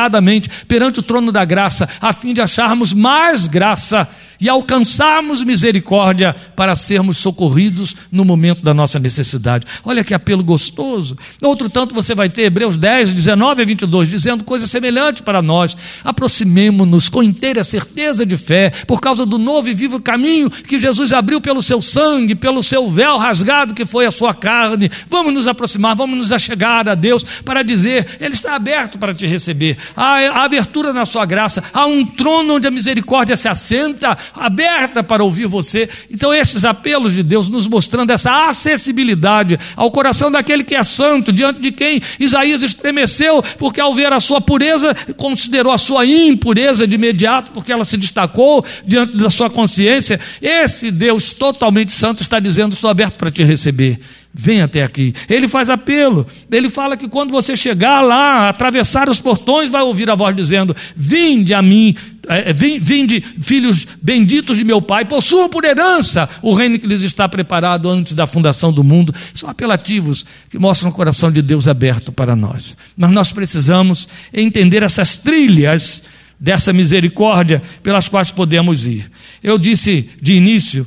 [0.67, 4.07] perante o trono da graça, a fim de acharmos mais graça
[4.39, 9.65] e alcançarmos misericórdia para sermos socorridos no momento da nossa necessidade.
[9.84, 11.17] Olha que apelo gostoso.
[11.41, 15.76] Outro tanto você vai ter Hebreus 10, 19 a 22, dizendo coisa semelhante para nós.
[16.04, 21.13] Aproximemo-nos com inteira certeza de fé, por causa do novo e vivo caminho que Jesus
[21.13, 24.89] abriu pelo seu sangue, pelo seu véu rasgado que foi a sua carne.
[25.10, 29.26] Vamos nos aproximar, vamos nos achegar a Deus para dizer: Ele está aberto para te
[29.26, 29.78] receber.
[29.95, 35.24] Há abertura na sua graça, há um trono onde a misericórdia se assenta aberta para
[35.24, 35.90] ouvir você.
[36.12, 41.32] Então, esses apelos de Deus nos mostrando essa acessibilidade ao coração daquele que é santo,
[41.32, 46.88] diante de quem Isaías estremeceu, porque ao ver a sua pureza, considerou a sua impureza
[46.88, 50.20] de imediato, porque ela se destacou diante da sua consciência.
[50.42, 54.00] Esse Deus totalmente santo está dizendo: Estou aberto para te receber.
[54.39, 55.15] Vem até aqui.
[55.28, 56.28] Ele faz apelo.
[56.52, 60.76] Ele fala que quando você chegar lá, atravessar os portões, vai ouvir a voz dizendo:
[60.95, 61.95] Vinde a mim,
[62.28, 67.28] é, vinde, filhos benditos de meu Pai, possuam por herança o reino que lhes está
[67.28, 69.12] preparado antes da fundação do mundo.
[69.34, 72.78] São apelativos que mostram o coração de Deus aberto para nós.
[72.95, 76.04] Mas nós precisamos entender essas trilhas
[76.39, 79.10] dessa misericórdia pelas quais podemos ir.
[79.41, 80.86] Eu disse de início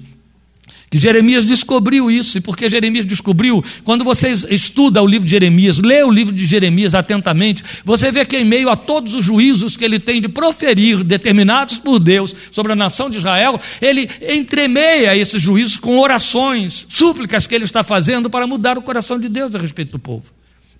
[0.90, 5.78] que Jeremias descobriu isso, e porque Jeremias descobriu, quando você estuda o livro de Jeremias,
[5.78, 9.76] lê o livro de Jeremias atentamente, você vê que em meio a todos os juízos
[9.76, 15.16] que ele tem de proferir, determinados por Deus sobre a nação de Israel, ele entremeia
[15.16, 19.54] esses juízos com orações, súplicas que ele está fazendo para mudar o coração de Deus
[19.54, 20.24] a respeito do povo.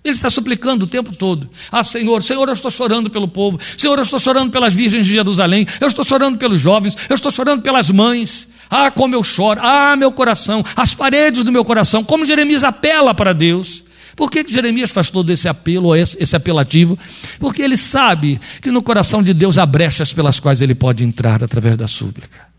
[0.03, 1.49] Ele está suplicando o tempo todo.
[1.71, 3.59] Ah, Senhor, Senhor, eu estou chorando pelo povo.
[3.77, 5.67] Senhor, eu estou chorando pelas virgens de Jerusalém.
[5.79, 6.97] Eu estou chorando pelos jovens.
[7.07, 8.47] Eu estou chorando pelas mães.
[8.71, 9.59] Ah, como eu choro.
[9.61, 10.63] Ah, meu coração.
[10.77, 12.05] As paredes do meu coração.
[12.05, 13.83] Como Jeremias apela para Deus.
[14.15, 16.97] Por que, que Jeremias faz todo esse apelo, esse, apelativo?
[17.39, 21.43] Porque ele sabe que no coração de Deus há brechas pelas quais ele pode entrar
[21.43, 22.51] através da súplica.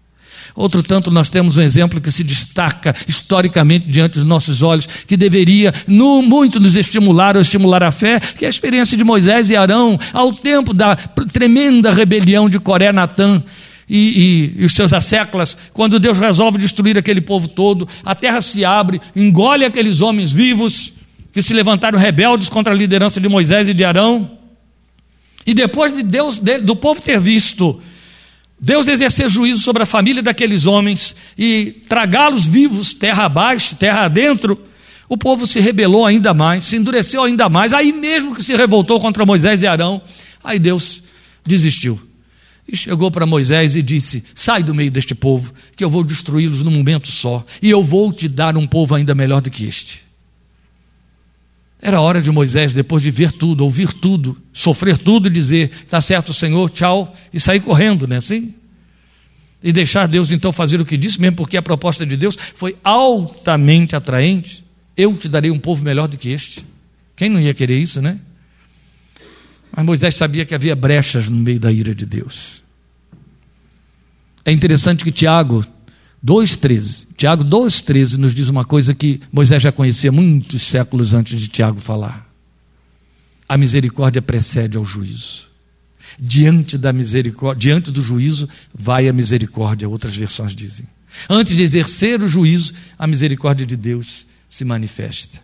[0.55, 5.16] Outro tanto, nós temos um exemplo que se destaca historicamente diante dos nossos olhos, que
[5.16, 9.48] deveria no, muito nos estimular ou estimular a fé, que é a experiência de Moisés
[9.48, 13.42] e Arão, ao tempo da tremenda rebelião de Coré Natã.
[13.94, 13.98] E,
[14.57, 18.64] e, e, os seus asseclas, quando Deus resolve destruir aquele povo todo, a terra se
[18.64, 20.94] abre, engole aqueles homens vivos
[21.31, 24.38] que se levantaram rebeldes contra a liderança de Moisés e de Arão.
[25.44, 27.83] E depois de Deus, de, do povo ter visto
[28.59, 34.59] Deus exercer juízo sobre a família daqueles homens e tragá-los vivos, terra abaixo, terra adentro,
[35.07, 38.98] o povo se rebelou ainda mais, se endureceu ainda mais, aí mesmo que se revoltou
[38.98, 40.00] contra Moisés e Arão,
[40.42, 41.02] aí Deus
[41.44, 42.00] desistiu.
[42.72, 46.62] E chegou para Moisés e disse: Sai do meio deste povo, que eu vou destruí-los
[46.62, 50.02] num momento só, e eu vou te dar um povo ainda melhor do que este.
[51.82, 56.32] Era hora de Moisés, depois de ver tudo, ouvir tudo, sofrer tudo, dizer: Está certo,
[56.32, 58.54] Senhor, tchau, e sair correndo, não é assim?
[59.62, 62.74] E deixar Deus então fazer o que disse, mesmo porque a proposta de Deus foi
[62.82, 64.64] altamente atraente.
[64.96, 66.64] Eu te darei um povo melhor do que este.
[67.14, 68.18] Quem não ia querer isso, né?
[69.70, 72.62] Mas Moisés sabia que havia brechas no meio da ira de Deus.
[74.44, 75.64] É interessante que Tiago
[76.24, 77.09] 2,13.
[77.16, 81.81] Tiago 2,13 nos diz uma coisa que Moisés já conhecia muitos séculos antes de Tiago
[81.81, 82.28] falar.
[83.48, 85.46] A misericórdia precede ao juízo.
[86.18, 90.87] Diante da misericórdia, diante do juízo, vai a misericórdia, outras versões dizem.
[91.28, 95.40] Antes de exercer o juízo, a misericórdia de Deus se manifesta.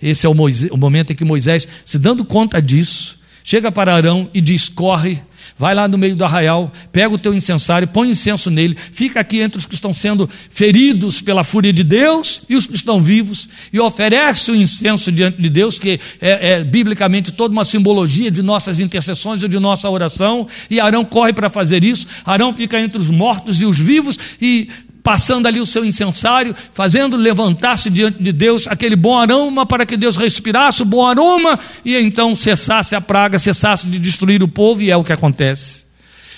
[0.00, 3.94] Esse é o, Moisés, o momento em que Moisés, se dando conta disso, chega para
[3.94, 5.22] Arão e diz: corre
[5.56, 9.38] Vai lá no meio do arraial, pega o teu incensário, põe incenso nele, fica aqui
[9.38, 13.48] entre os que estão sendo feridos pela fúria de Deus e os que estão vivos,
[13.72, 18.42] e oferece o incenso diante de Deus, que é, é biblicamente toda uma simbologia de
[18.42, 20.48] nossas intercessões e de nossa oração.
[20.68, 22.06] E Arão corre para fazer isso.
[22.24, 24.68] Arão fica entre os mortos e os vivos e
[25.04, 29.98] passando ali o seu incensário, fazendo levantar-se diante de Deus aquele bom aroma para que
[29.98, 34.80] Deus respirasse o bom aroma e então cessasse a praga, cessasse de destruir o povo,
[34.80, 35.84] e é o que acontece.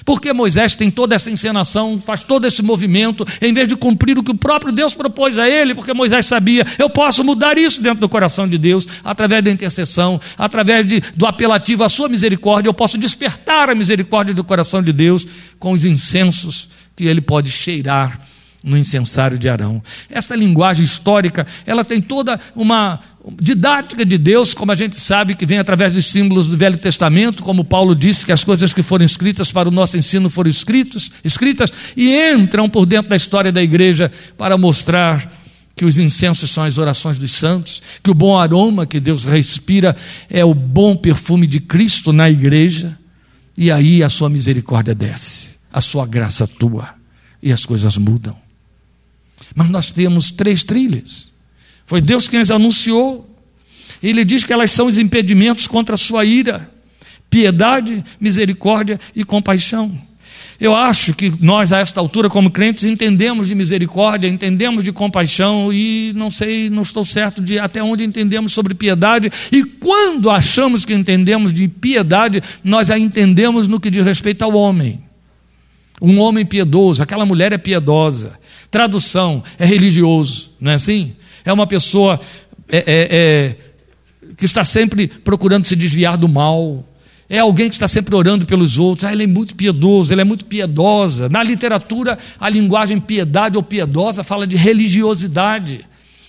[0.05, 4.23] Porque Moisés tem toda essa encenação, faz todo esse movimento, em vez de cumprir o
[4.23, 8.01] que o próprio Deus propôs a ele, porque Moisés sabia, eu posso mudar isso dentro
[8.01, 12.75] do coração de Deus, através da intercessão, através de, do apelativo à sua misericórdia, eu
[12.75, 15.25] posso despertar a misericórdia do coração de Deus
[15.57, 18.21] com os incensos que ele pode cheirar
[18.63, 19.83] no incensário de Arão.
[20.11, 23.01] Essa linguagem histórica, ela tem toda uma
[23.41, 27.43] didática de Deus, como a gente sabe que vem através dos símbolos do Velho Testamento,
[27.43, 31.11] como Paulo disse que as coisas que foram escritas para o nosso ensino foram escritos,
[31.25, 35.31] escritas e entram por dentro da história da igreja para mostrar
[35.75, 39.95] que os incensos são as orações dos santos, que o bom aroma que Deus respira
[40.31, 42.97] é o bom perfume de Cristo na igreja,
[43.57, 46.95] e aí a sua misericórdia desce, a sua graça tua,
[47.43, 48.46] e as coisas mudam.
[49.55, 51.31] Mas nós temos três trilhas.
[51.85, 53.29] Foi Deus quem as anunciou.
[54.03, 56.71] Ele diz que elas são os impedimentos contra a sua ira:
[57.31, 60.07] piedade, misericórdia e compaixão.
[60.59, 65.71] Eu acho que nós, a esta altura, como crentes, entendemos de misericórdia, entendemos de compaixão
[65.71, 69.31] e não sei, não estou certo de até onde entendemos sobre piedade.
[69.53, 74.55] E quando achamos que entendemos de piedade, nós a entendemos no que diz respeito ao
[74.55, 75.01] homem.
[76.01, 78.39] Um homem piedoso, aquela mulher é piedosa.
[78.71, 81.15] Tradução é religioso, não é assim?
[81.45, 82.21] É uma pessoa
[82.69, 83.57] é, é, é,
[84.37, 86.85] que está sempre procurando se desviar do mal.
[87.29, 89.05] É alguém que está sempre orando pelos outros.
[89.05, 91.29] Ah, ele é muito piedoso, ele é muito piedosa.
[91.29, 95.85] Na literatura, a linguagem piedade ou piedosa fala de religiosidade.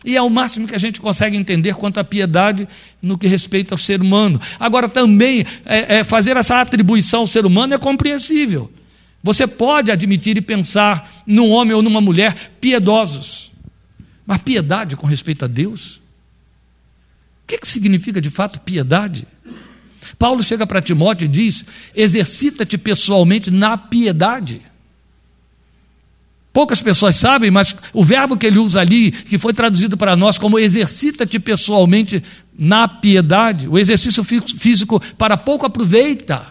[0.05, 2.67] E é o máximo que a gente consegue entender quanto à piedade
[3.01, 4.39] no que respeita ao ser humano.
[4.59, 8.71] Agora, também, é, é, fazer essa atribuição ao ser humano é compreensível.
[9.27, 13.51] Você pode admitir e pensar num homem ou numa mulher piedosos,
[14.25, 15.97] mas piedade com respeito a Deus?
[15.97, 19.27] O que, que significa de fato piedade?
[20.17, 24.61] Paulo chega para Timóteo e diz: exercita-te pessoalmente na piedade.
[26.53, 30.37] Poucas pessoas sabem, mas o verbo que ele usa ali, que foi traduzido para nós
[30.37, 32.23] como exercita-te pessoalmente
[32.57, 36.47] na piedade, o exercício físico para pouco aproveita,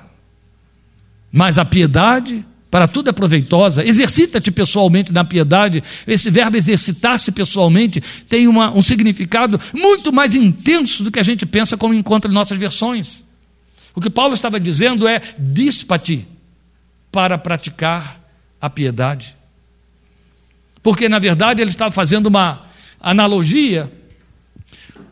[1.32, 3.84] mas a piedade para tudo é proveitosa.
[3.84, 5.82] Exercita-te pessoalmente na piedade.
[6.06, 11.46] Esse verbo exercitar-se pessoalmente tem uma, um significado muito mais intenso do que a gente
[11.46, 13.24] pensa como encontra em nossas versões.
[13.94, 16.26] O que Paulo estava dizendo é: dispa-te
[17.10, 18.20] para praticar
[18.60, 19.36] a piedade.
[20.82, 22.66] Porque, na verdade, ele estava fazendo uma
[23.00, 23.90] analogia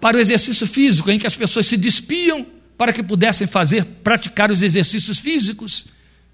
[0.00, 2.46] para o exercício físico, em que as pessoas se despiam
[2.76, 5.86] para que pudessem fazer, praticar os exercícios físicos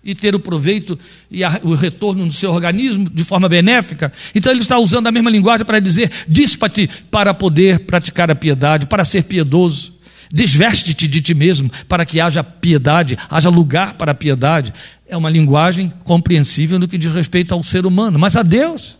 [0.02, 0.98] e ter o proveito
[1.30, 4.12] e a, o retorno no seu organismo de forma benéfica.
[4.34, 8.86] Então ele está usando a mesma linguagem para dizer: dispa-te para poder praticar a piedade,
[8.86, 9.98] para ser piedoso.
[10.32, 14.72] Desveste-te de ti mesmo para que haja piedade, haja lugar para a piedade.
[15.06, 18.96] É uma linguagem compreensível no que diz respeito ao ser humano, mas a Deus.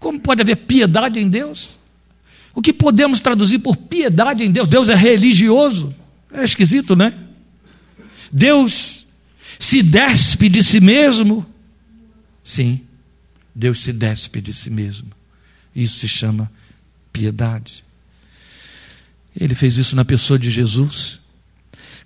[0.00, 1.78] Como pode haver piedade em Deus?
[2.54, 4.66] O que podemos traduzir por piedade em Deus?
[4.66, 5.94] Deus é religioso.
[6.32, 7.12] É esquisito, né?
[8.30, 9.06] Deus
[9.58, 11.46] se despe de si mesmo?
[12.44, 12.80] Sim,
[13.54, 15.08] Deus se despe de si mesmo.
[15.74, 16.50] Isso se chama
[17.12, 17.84] piedade.
[19.38, 21.20] Ele fez isso na pessoa de Jesus.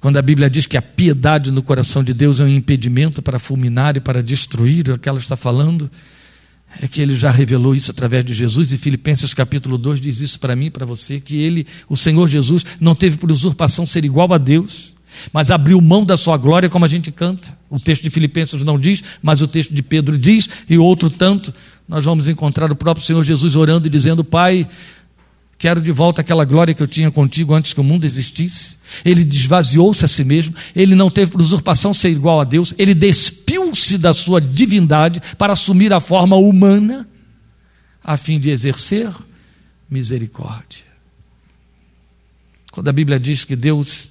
[0.01, 3.39] Quando a Bíblia diz que a piedade no coração de Deus é um impedimento para
[3.39, 5.91] fulminar e para destruir, o que ela está falando
[6.81, 10.41] é que ele já revelou isso através de Jesus, e Filipenses capítulo 2 diz isso
[10.41, 14.33] para mim para você, que ele, o Senhor Jesus, não teve por usurpação ser igual
[14.33, 14.94] a Deus,
[15.33, 17.57] mas abriu mão da sua glória, como a gente canta.
[17.69, 21.53] O texto de Filipenses não diz, mas o texto de Pedro diz, e outro tanto.
[21.89, 24.69] Nós vamos encontrar o próprio Senhor Jesus orando e dizendo: Pai,
[25.59, 28.77] quero de volta aquela glória que eu tinha contigo antes que o mundo existisse.
[29.05, 32.95] Ele desvaziou-se a si mesmo, ele não teve por usurpação ser igual a Deus, ele
[32.95, 37.09] despiu-se da sua divindade para assumir a forma humana,
[38.03, 39.11] a fim de exercer
[39.89, 40.85] misericórdia.
[42.71, 44.11] Quando a Bíblia diz que Deus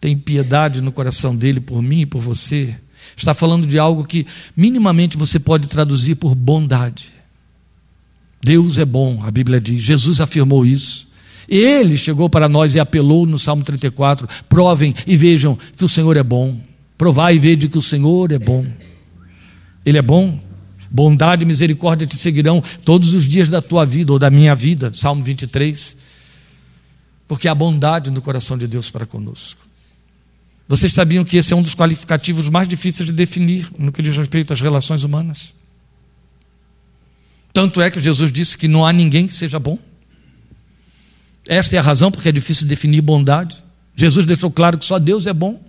[0.00, 2.74] tem piedade no coração dele por mim e por você.
[3.16, 4.26] Está falando de algo que
[4.56, 7.12] minimamente você pode traduzir por bondade.
[8.42, 9.82] Deus é bom, a Bíblia diz.
[9.82, 11.06] Jesus afirmou isso.
[11.46, 16.16] Ele chegou para nós e apelou no Salmo 34: provem e vejam que o Senhor
[16.16, 16.58] é bom.
[16.96, 18.64] Provai e vede que o Senhor é bom.
[19.84, 20.38] Ele é bom.
[20.90, 24.92] Bondade e misericórdia te seguirão todos os dias da tua vida ou da minha vida.
[24.94, 25.96] Salmo 23.
[27.28, 29.69] Porque há bondade no coração de Deus para conosco.
[30.70, 34.16] Vocês sabiam que esse é um dos qualificativos mais difíceis de definir no que diz
[34.16, 35.52] respeito às relações humanas?
[37.52, 39.76] Tanto é que Jesus disse que não há ninguém que seja bom.
[41.48, 43.60] Esta é a razão porque é difícil definir bondade.
[43.96, 45.60] Jesus deixou claro que só Deus é bom.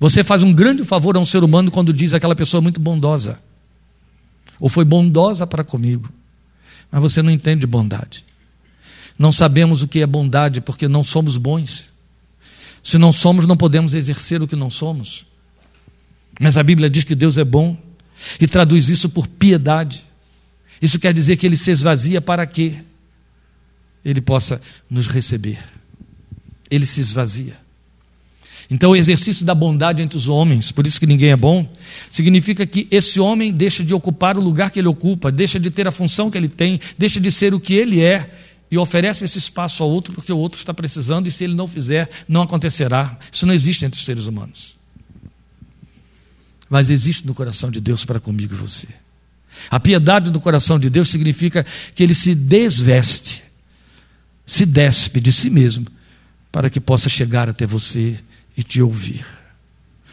[0.00, 2.80] Você faz um grande favor a um ser humano quando diz aquela pessoa é muito
[2.80, 3.38] bondosa.
[4.58, 6.12] Ou foi bondosa para comigo.
[6.90, 8.24] Mas você não entende bondade.
[9.16, 11.91] Não sabemos o que é bondade porque não somos bons.
[12.82, 15.24] Se não somos, não podemos exercer o que não somos.
[16.40, 17.76] Mas a Bíblia diz que Deus é bom
[18.40, 20.06] e traduz isso por piedade.
[20.80, 22.76] Isso quer dizer que ele se esvazia para que
[24.04, 24.60] ele possa
[24.90, 25.58] nos receber.
[26.70, 27.56] Ele se esvazia.
[28.70, 31.68] Então, o exercício da bondade entre os homens, por isso que ninguém é bom,
[32.08, 35.86] significa que esse homem deixa de ocupar o lugar que ele ocupa, deixa de ter
[35.86, 38.30] a função que ele tem, deixa de ser o que ele é
[38.72, 41.68] e oferece esse espaço ao outro porque o outro está precisando e se ele não
[41.68, 43.18] fizer, não acontecerá.
[43.30, 44.76] Isso não existe entre os seres humanos.
[46.70, 48.88] Mas existe no coração de Deus para comigo e você.
[49.70, 53.44] A piedade do coração de Deus significa que ele se desveste,
[54.46, 55.86] se despe de si mesmo,
[56.50, 58.18] para que possa chegar até você
[58.56, 59.26] e te ouvir.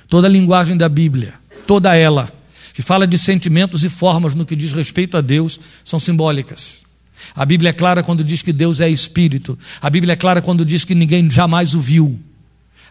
[0.09, 1.33] Toda a linguagem da Bíblia,
[1.65, 2.29] toda ela,
[2.73, 6.88] que fala de sentimentos e formas no que diz respeito a Deus, são simbólicas.
[7.35, 9.57] A Bíblia é clara quando diz que Deus é espírito.
[9.81, 12.19] A Bíblia é clara quando diz que ninguém jamais o viu.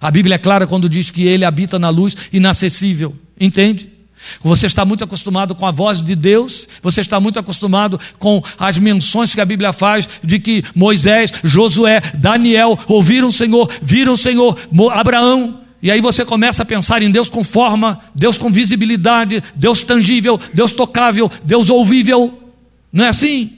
[0.00, 3.14] A Bíblia é clara quando diz que ele habita na luz inacessível.
[3.40, 3.88] Entende?
[4.42, 8.78] Você está muito acostumado com a voz de Deus, você está muito acostumado com as
[8.78, 14.18] menções que a Bíblia faz de que Moisés, Josué, Daniel ouviram o Senhor, viram o
[14.18, 14.58] Senhor,
[14.92, 15.60] Abraão.
[15.80, 20.38] E aí você começa a pensar em Deus com forma, Deus com visibilidade, Deus tangível,
[20.52, 22.52] Deus tocável, Deus ouvível.
[22.92, 23.57] Não é assim?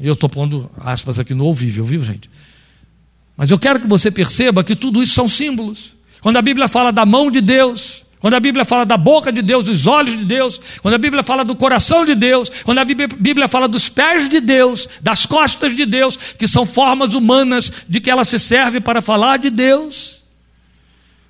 [0.00, 2.30] Eu estou pondo aspas aqui no ouvível, viu, gente?
[3.36, 5.94] Mas eu quero que você perceba que tudo isso são símbolos.
[6.20, 9.42] Quando a Bíblia fala da mão de Deus, quando a Bíblia fala da boca de
[9.42, 12.84] Deus, dos olhos de Deus, quando a Bíblia fala do coração de Deus, quando a
[12.84, 18.00] Bíblia fala dos pés de Deus, das costas de Deus, que são formas humanas de
[18.00, 20.22] que ela se serve para falar de Deus,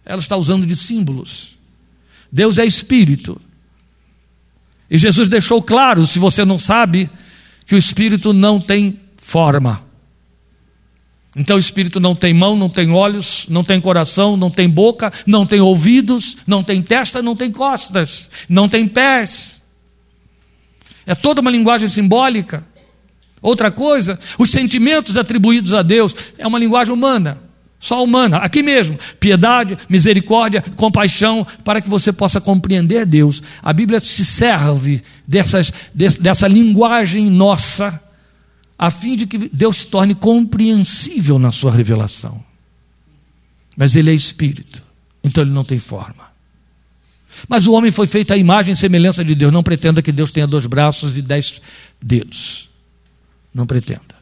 [0.05, 1.57] ela está usando de símbolos.
[2.33, 3.39] Deus é espírito.
[4.91, 7.11] E Jesus deixou claro, se você não sabe,
[7.69, 9.85] que o espírito não tem forma.
[11.37, 15.13] Então o espírito não tem mão, não tem olhos, não tem coração, não tem boca,
[15.27, 19.63] não tem ouvidos, não tem testa, não tem costas, não tem pés.
[21.07, 22.67] É toda uma linguagem simbólica.
[23.43, 27.39] Outra coisa, os sentimentos atribuídos a Deus é uma linguagem humana,
[27.81, 28.99] só humana, aqui mesmo.
[29.21, 33.43] Piedade, misericórdia, compaixão, para que você possa compreender Deus.
[33.63, 38.01] A Bíblia se serve dessas, dessa linguagem nossa,
[38.77, 42.43] a fim de que Deus se torne compreensível na sua revelação.
[43.77, 44.83] Mas Ele é espírito,
[45.23, 46.29] então Ele não tem forma.
[47.49, 49.53] Mas o homem foi feito à imagem e semelhança de Deus.
[49.53, 51.61] Não pretenda que Deus tenha dois braços e dez
[52.03, 52.69] dedos.
[53.55, 54.19] Não pretenda.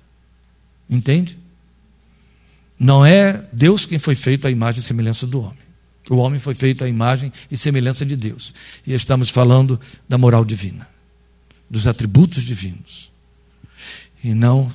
[0.90, 1.38] Entende?
[2.78, 5.66] Não é Deus quem foi feito à imagem e semelhança do homem.
[6.08, 8.54] O homem foi feito à imagem e semelhança de Deus.
[8.86, 10.86] E estamos falando da moral divina
[11.68, 13.10] dos atributos divinos
[14.22, 14.72] e não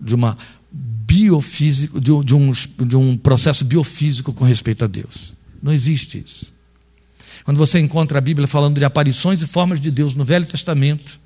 [0.00, 0.36] de uma
[0.70, 5.34] biofísico, de, de, um, de um processo biofísico com respeito a Deus.
[5.62, 6.52] Não existe isso.
[7.44, 11.20] Quando você encontra a Bíblia falando de aparições e formas de Deus no Velho Testamento,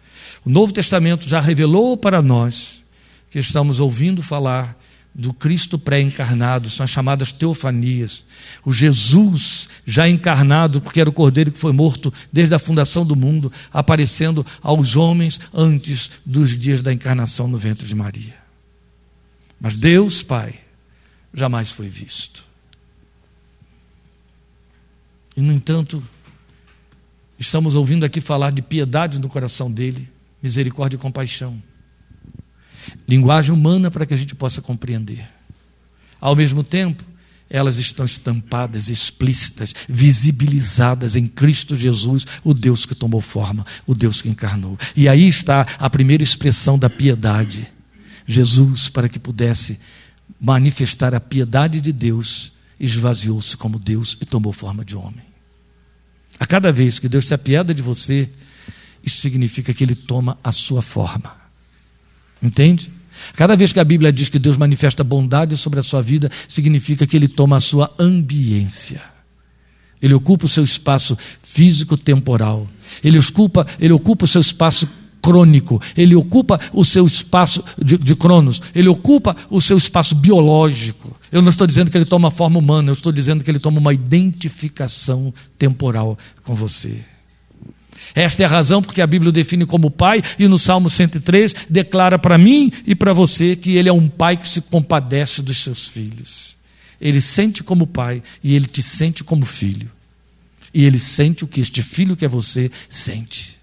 [0.45, 2.85] o Novo Testamento já revelou para nós
[3.31, 4.79] que estamos ouvindo falar
[5.15, 8.25] do Cristo pré-encarnado, são as chamadas teofanias.
[8.65, 13.17] O Jesus já encarnado, porque era o cordeiro que foi morto desde a fundação do
[13.17, 18.37] mundo, aparecendo aos homens antes dos dias da encarnação no ventre de Maria.
[19.61, 20.55] Mas Deus, Pai,
[21.35, 22.45] jamais foi visto.
[25.37, 26.03] E, no entanto,
[27.39, 30.09] estamos ouvindo aqui falar de piedade no coração dele,
[30.41, 31.61] misericórdia e compaixão
[33.09, 35.29] linguagem humana para que a gente possa compreender.
[36.21, 37.05] Ao mesmo tempo,
[37.51, 44.21] elas estão estampadas, explícitas, visibilizadas em Cristo Jesus, o Deus que tomou forma, o Deus
[44.21, 44.79] que encarnou.
[44.95, 47.67] E aí está a primeira expressão da piedade.
[48.27, 49.79] Jesus, para que pudesse
[50.39, 55.27] manifestar a piedade de Deus, esvaziou-se como Deus e tomou forma de homem.
[56.39, 58.29] A cada vez que Deus se apieda de você,
[59.03, 61.48] isso significa que Ele toma a sua forma.
[62.43, 62.91] Entende?
[63.35, 67.07] Cada vez que a Bíblia diz que Deus manifesta bondade sobre a sua vida, significa
[67.07, 69.01] que Ele toma a sua ambiência.
[70.01, 72.69] Ele ocupa o seu espaço físico-temporal.
[73.03, 74.89] Ele ocupa, ele ocupa o seu espaço
[75.21, 75.83] crônico.
[75.97, 78.63] Ele ocupa o seu espaço de, de cronos.
[78.75, 81.17] Ele ocupa o seu espaço biológico.
[81.33, 83.81] Eu não estou dizendo que ele toma forma humana, eu estou dizendo que ele toma
[83.81, 87.05] uma identificação temporal com você.
[88.15, 91.55] Esta é a razão porque a Bíblia o define como pai, e no Salmo 103
[91.69, 95.63] declara para mim e para você que ele é um pai que se compadece dos
[95.63, 96.57] seus filhos.
[97.01, 99.91] Ele sente como pai e ele te sente como filho.
[100.75, 103.57] E ele sente o que este filho que é você sente.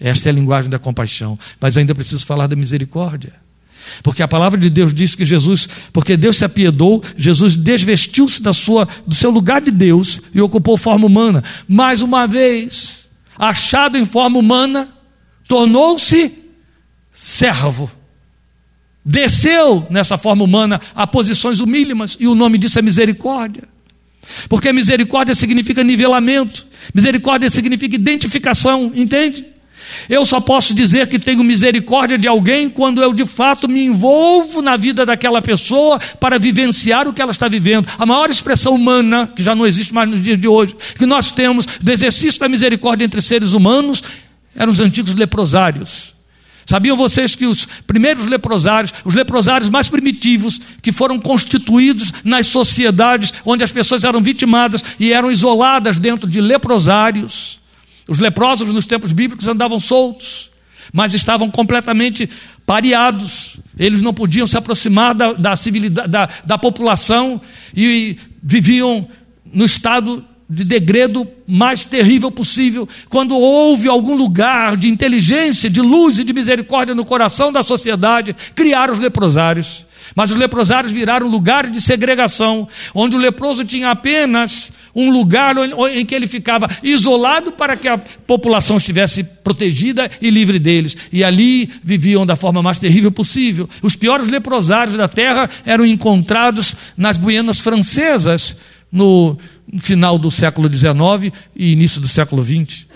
[0.00, 1.38] Esta é a linguagem da compaixão.
[1.60, 3.32] Mas ainda preciso falar da misericórdia.
[4.02, 8.52] Porque a palavra de Deus diz que Jesus, porque Deus se apiedou, Jesus desvestiu-se da
[8.52, 11.44] sua, do seu lugar de Deus e ocupou forma humana.
[11.68, 13.03] Mais uma vez,
[13.38, 14.92] achado em forma humana,
[15.48, 16.32] tornou-se
[17.12, 17.90] servo.
[19.04, 23.64] Desceu nessa forma humana a posições humílimas, e o nome disso é misericórdia.
[24.48, 29.53] Porque misericórdia significa nivelamento, misericórdia significa identificação, entende?
[30.08, 34.62] Eu só posso dizer que tenho misericórdia de alguém quando eu de fato me envolvo
[34.62, 37.86] na vida daquela pessoa para vivenciar o que ela está vivendo.
[37.98, 41.30] A maior expressão humana, que já não existe mais nos dias de hoje, que nós
[41.30, 44.02] temos do exercício da misericórdia entre seres humanos,
[44.54, 46.14] eram os antigos leprosários.
[46.66, 53.34] Sabiam vocês que os primeiros leprosários, os leprosários mais primitivos, que foram constituídos nas sociedades
[53.44, 57.60] onde as pessoas eram vitimadas e eram isoladas dentro de leprosários,
[58.08, 60.50] os leprosos nos tempos bíblicos andavam soltos,
[60.92, 62.28] mas estavam completamente
[62.66, 63.56] pareados.
[63.78, 65.54] Eles não podiam se aproximar da, da,
[66.06, 67.40] da, da população
[67.74, 69.08] e viviam
[69.52, 72.88] no estado de degredo mais terrível possível.
[73.08, 78.34] Quando houve algum lugar de inteligência, de luz e de misericórdia no coração da sociedade,
[78.54, 79.86] criaram os leprosários.
[80.14, 85.56] Mas os leprosários viraram lugar de segregação, onde o leproso tinha apenas um lugar
[85.92, 90.96] em que ele ficava isolado para que a população estivesse protegida e livre deles.
[91.10, 93.68] E ali viviam da forma mais terrível possível.
[93.82, 98.56] Os piores leprosários da terra eram encontrados nas Guianas francesas
[98.94, 99.36] no
[99.78, 102.86] final do século XIX e início do século XX.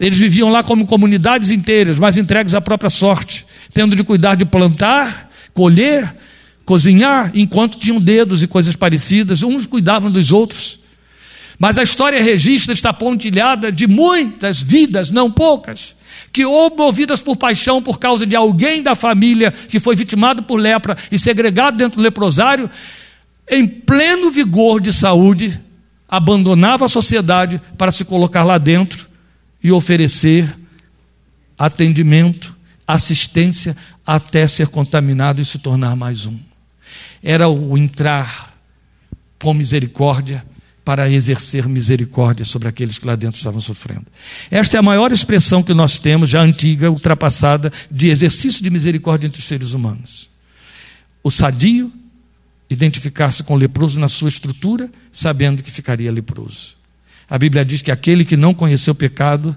[0.00, 4.44] Eles viviam lá como comunidades inteiras, mas entregues à própria sorte, tendo de cuidar de
[4.44, 6.14] plantar, colher,
[6.64, 10.78] cozinhar, enquanto tinham dedos e coisas parecidas, uns cuidavam dos outros.
[11.58, 15.96] Mas a história registra está pontilhada de muitas vidas, não poucas,
[16.32, 20.60] que ou movidas por paixão por causa de alguém da família que foi vitimado por
[20.60, 22.70] lepra e segregado dentro do leprosário,
[23.50, 25.60] em pleno vigor de saúde,
[26.08, 29.06] abandonava a sociedade para se colocar lá dentro
[29.62, 30.58] e oferecer
[31.58, 32.56] atendimento,
[32.86, 36.38] assistência, até ser contaminado e se tornar mais um
[37.22, 38.54] era o entrar
[39.40, 40.44] com misericórdia
[40.84, 44.06] para exercer misericórdia sobre aqueles que lá dentro estavam sofrendo.
[44.50, 49.26] Esta é a maior expressão que nós temos, já antiga, ultrapassada, de exercício de misericórdia
[49.26, 50.30] entre os seres humanos.
[51.22, 51.92] O sadio
[52.70, 56.76] identificar-se com o leproso na sua estrutura, sabendo que ficaria leproso.
[57.28, 59.56] A Bíblia diz que aquele que não conheceu pecado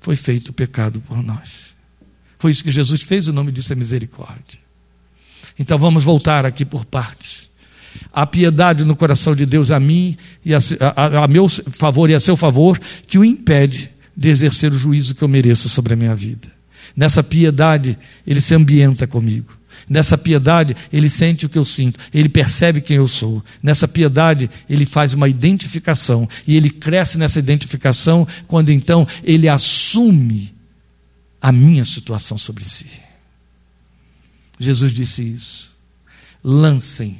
[0.00, 1.74] foi feito pecado por nós.
[2.38, 4.58] Foi isso que Jesus fez, o nome disso é misericórdia.
[5.58, 7.50] Então vamos voltar aqui por partes.
[8.12, 10.58] A piedade no coração de Deus a mim e a,
[10.96, 15.14] a, a meu favor e a seu favor que o impede de exercer o juízo
[15.14, 16.50] que eu mereço sobre a minha vida.
[16.96, 19.52] Nessa piedade, ele se ambienta comigo.
[19.88, 23.42] Nessa piedade, ele sente o que eu sinto, ele percebe quem eu sou.
[23.62, 30.54] Nessa piedade, ele faz uma identificação e ele cresce nessa identificação quando então ele assume
[31.40, 32.86] a minha situação sobre si.
[34.58, 35.72] Jesus disse isso.
[36.44, 37.18] Lancem,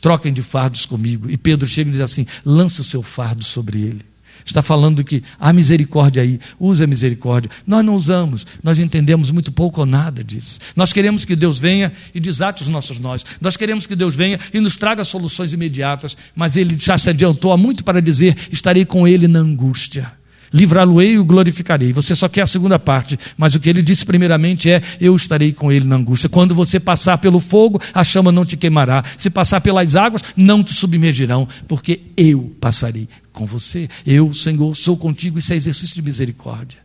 [0.00, 1.30] troquem de fardos comigo.
[1.30, 4.13] E Pedro chega e diz assim: lance o seu fardo sobre ele.
[4.44, 7.50] Está falando que há misericórdia aí, use a misericórdia.
[7.66, 10.58] Nós não usamos, nós entendemos muito pouco ou nada disso.
[10.74, 13.24] Nós queremos que Deus venha e desate os nossos nós.
[13.40, 17.52] Nós queremos que Deus venha e nos traga soluções imediatas, mas Ele já se adiantou
[17.52, 20.12] há muito para dizer: estarei com Ele na angústia
[20.54, 21.92] livrá-lo-ei e o glorificarei.
[21.92, 25.52] Você só quer a segunda parte, mas o que ele disse primeiramente é: Eu estarei
[25.52, 26.28] com ele na angústia.
[26.28, 29.04] Quando você passar pelo fogo, a chama não te queimará.
[29.18, 33.88] Se passar pelas águas, não te submergirão, porque eu passarei com você.
[34.06, 35.38] Eu, Senhor, sou contigo.
[35.38, 36.84] Isso é exercício de misericórdia.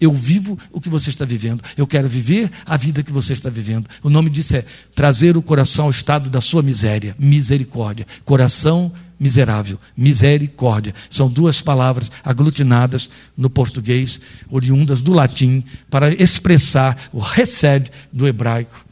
[0.00, 1.60] Eu vivo o que você está vivendo.
[1.76, 3.88] Eu quero viver a vida que você está vivendo.
[4.00, 4.64] O nome disso é
[4.94, 7.16] trazer o coração ao estado da sua miséria.
[7.18, 8.06] Misericórdia.
[8.24, 10.94] Coração miserável, misericórdia.
[11.10, 18.84] São duas palavras aglutinadas no português, oriundas do latim, para expressar o recebe do hebraico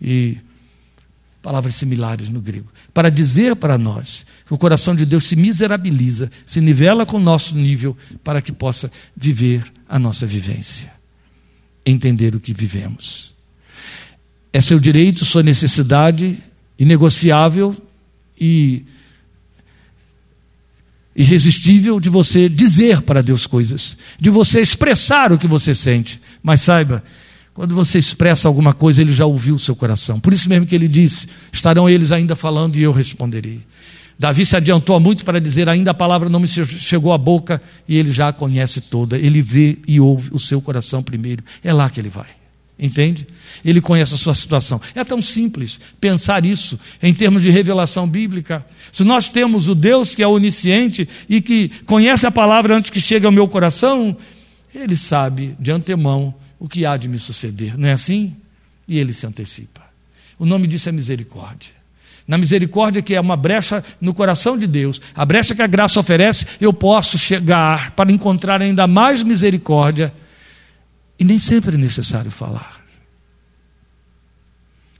[0.00, 0.38] e
[1.42, 2.72] palavras similares no grego.
[2.94, 7.20] Para dizer para nós que o coração de Deus se miserabiliza, se nivela com o
[7.20, 10.92] nosso nível para que possa viver a nossa vivência,
[11.84, 13.34] entender o que vivemos.
[14.52, 16.38] É seu direito, sua necessidade
[16.78, 17.76] inegociável
[18.38, 18.84] e
[21.14, 26.20] irresistível de você dizer para Deus coisas, de você expressar o que você sente.
[26.42, 27.02] Mas saiba,
[27.54, 30.18] quando você expressa alguma coisa, ele já ouviu o seu coração.
[30.18, 33.60] Por isso mesmo que ele disse: estarão eles ainda falando e eu responderei.
[34.18, 37.96] Davi se adiantou muito para dizer: ainda a palavra não me chegou à boca, e
[37.98, 39.18] ele já a conhece toda.
[39.18, 41.44] Ele vê e ouve o seu coração primeiro.
[41.62, 42.28] É lá que ele vai.
[42.78, 43.26] Entende?
[43.64, 44.80] Ele conhece a sua situação.
[44.94, 48.64] É tão simples pensar isso em termos de revelação bíblica.
[48.92, 53.00] Se nós temos o Deus que é onisciente e que conhece a palavra antes que
[53.00, 54.14] chegue ao meu coração,
[54.74, 57.78] ele sabe de antemão o que há de me suceder.
[57.78, 58.36] Não é assim?
[58.86, 59.80] E ele se antecipa.
[60.38, 61.70] O nome disso é misericórdia.
[62.28, 65.98] Na misericórdia, que é uma brecha no coração de Deus, a brecha que a graça
[65.98, 70.12] oferece, eu posso chegar para encontrar ainda mais misericórdia,
[71.18, 72.80] e nem sempre é necessário falar.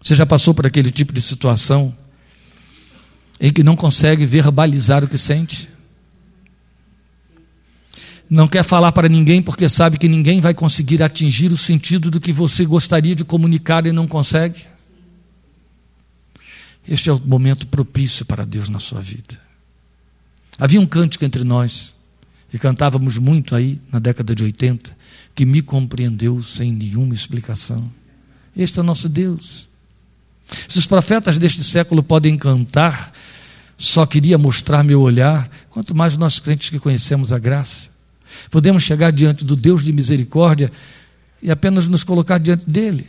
[0.01, 1.97] Você já passou por aquele tipo de situação
[3.43, 5.68] em que não consegue verbalizar o que sente?
[8.30, 12.20] Não quer falar para ninguém porque sabe que ninguém vai conseguir atingir o sentido do
[12.20, 14.64] que você gostaria de comunicar e não consegue?
[16.88, 19.38] Este é o momento propício para Deus na sua vida.
[20.57, 21.93] Havia um cântico entre nós,
[22.53, 24.97] e cantávamos muito aí na década de 80,
[25.34, 27.90] que me compreendeu sem nenhuma explicação.
[28.57, 29.66] Este é o nosso Deus.
[30.68, 33.12] Se os profetas deste século podem cantar,
[33.85, 37.89] só queria mostrar meu olhar, quanto mais nós crentes que conhecemos a graça.
[38.49, 40.70] Podemos chegar diante do Deus de misericórdia
[41.43, 43.09] e apenas nos colocar diante dele.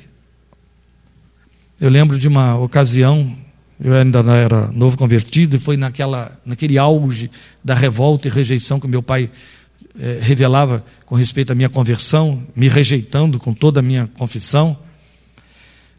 [1.80, 3.38] Eu lembro de uma ocasião
[3.80, 7.30] eu ainda não era novo convertido, e foi naquela, naquele auge
[7.64, 9.30] da revolta e rejeição que meu pai
[10.00, 14.78] eh, revelava com respeito à minha conversão, me rejeitando com toda a minha confissão.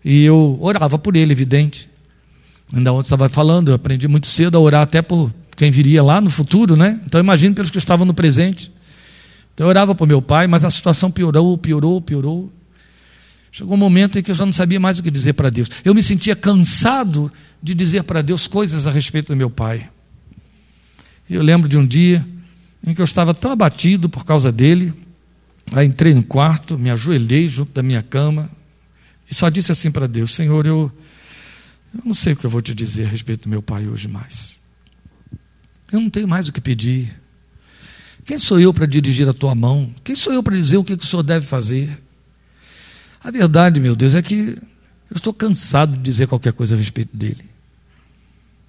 [0.05, 1.89] E eu orava por ele, evidente.
[2.75, 6.21] Ainda ontem estava falando, eu aprendi muito cedo a orar até por quem viria lá
[6.21, 7.01] no futuro, né?
[7.07, 8.73] Então imagine pelos que estavam no presente.
[9.55, 12.53] Então eu orava por meu pai, mas a situação piorou, piorou, piorou.
[13.53, 15.71] Chegou um momento em que eu já não sabia mais o que dizer para Deus.
[15.85, 17.31] Eu me sentia cansado
[17.63, 19.89] de dizer para Deus coisas a respeito do meu pai.
[21.31, 22.27] Eu lembro de um dia
[22.85, 24.93] em que eu estava tão abatido por causa dele.
[25.73, 28.51] Aí entrei no quarto, me ajoelhei junto da minha cama
[29.31, 30.91] e só disse assim para Deus: Senhor, eu,
[31.95, 34.09] eu não sei o que eu vou te dizer a respeito do meu pai hoje
[34.09, 34.57] mais.
[35.93, 37.15] Eu não tenho mais o que pedir.
[38.25, 39.95] Quem sou eu para dirigir a tua mão?
[40.03, 42.03] Quem sou eu para dizer o que o Senhor deve fazer?
[43.23, 44.59] A verdade, meu Deus, é que
[45.11, 47.45] eu estou cansado de dizer qualquer coisa a respeito dele.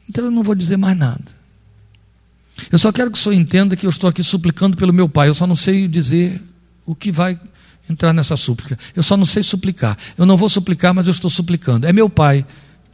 [0.07, 1.26] Então eu não vou dizer mais nada.
[2.71, 5.30] Eu só quero que o senhor entenda que eu estou aqui suplicando pelo meu pai.
[5.30, 6.41] Eu só não sei dizer
[6.86, 7.39] o que vai
[7.89, 8.78] entrar nessa súplica.
[8.95, 9.97] Eu só não sei suplicar.
[10.17, 11.88] Eu não vou suplicar, mas eu estou suplicando.
[11.88, 12.45] É meu pai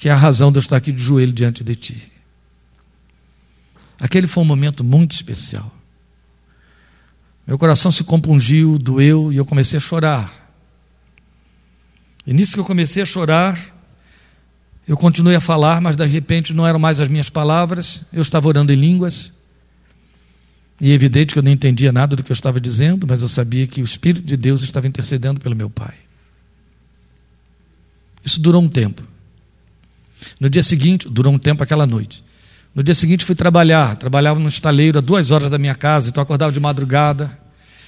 [0.02, 2.12] que é a razão de eu estar aqui de joelho diante de ti.
[4.00, 5.72] Aquele foi um momento muito especial.
[7.46, 10.52] Meu coração se compungiu, doeu e eu comecei a chorar.
[12.26, 13.60] E nisso que eu comecei a chorar,
[14.88, 18.48] eu continuei a falar, mas de repente não eram mais as minhas palavras, eu estava
[18.48, 19.32] orando em línguas.
[20.80, 23.28] E é evidente que eu não entendia nada do que eu estava dizendo, mas eu
[23.28, 25.94] sabia que o Espírito de Deus estava intercedendo pelo meu pai.
[28.26, 29.11] Isso durou um tempo.
[30.40, 32.24] No dia seguinte, durou um tempo aquela noite.
[32.74, 36.22] No dia seguinte fui trabalhar, trabalhava no estaleiro a duas horas da minha casa, então
[36.22, 37.38] acordava de madrugada.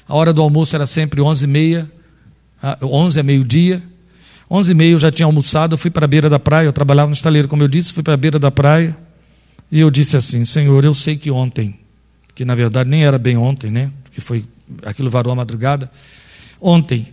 [0.07, 1.89] A hora do almoço era sempre onze e meia,
[2.81, 3.81] onze a meio-dia.
[4.49, 6.73] Onze e meia eu já tinha almoçado, eu fui para a beira da praia, eu
[6.73, 8.95] trabalhava no estaleiro, como eu disse, fui para a beira da praia,
[9.71, 11.79] e eu disse assim, Senhor, eu sei que ontem,
[12.35, 14.45] que na verdade nem era bem ontem, né, que foi,
[14.85, 15.89] aquilo varou a madrugada,
[16.61, 17.12] ontem,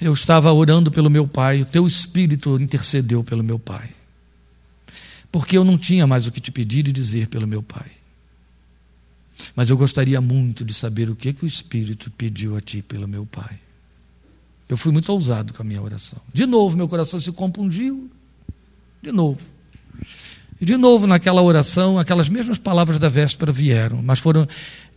[0.00, 3.90] eu estava orando pelo meu pai, o teu espírito intercedeu pelo meu pai,
[5.30, 7.90] porque eu não tinha mais o que te pedir e dizer pelo meu pai.
[9.54, 13.06] Mas eu gostaria muito de saber o que, que o Espírito pediu a ti pelo
[13.06, 13.58] meu pai.
[14.68, 16.18] Eu fui muito ousado com a minha oração.
[16.32, 18.10] De novo, meu coração se compungiu.
[19.02, 19.40] De novo.
[20.60, 24.48] E de novo, naquela oração, aquelas mesmas palavras da véspera vieram, mas foram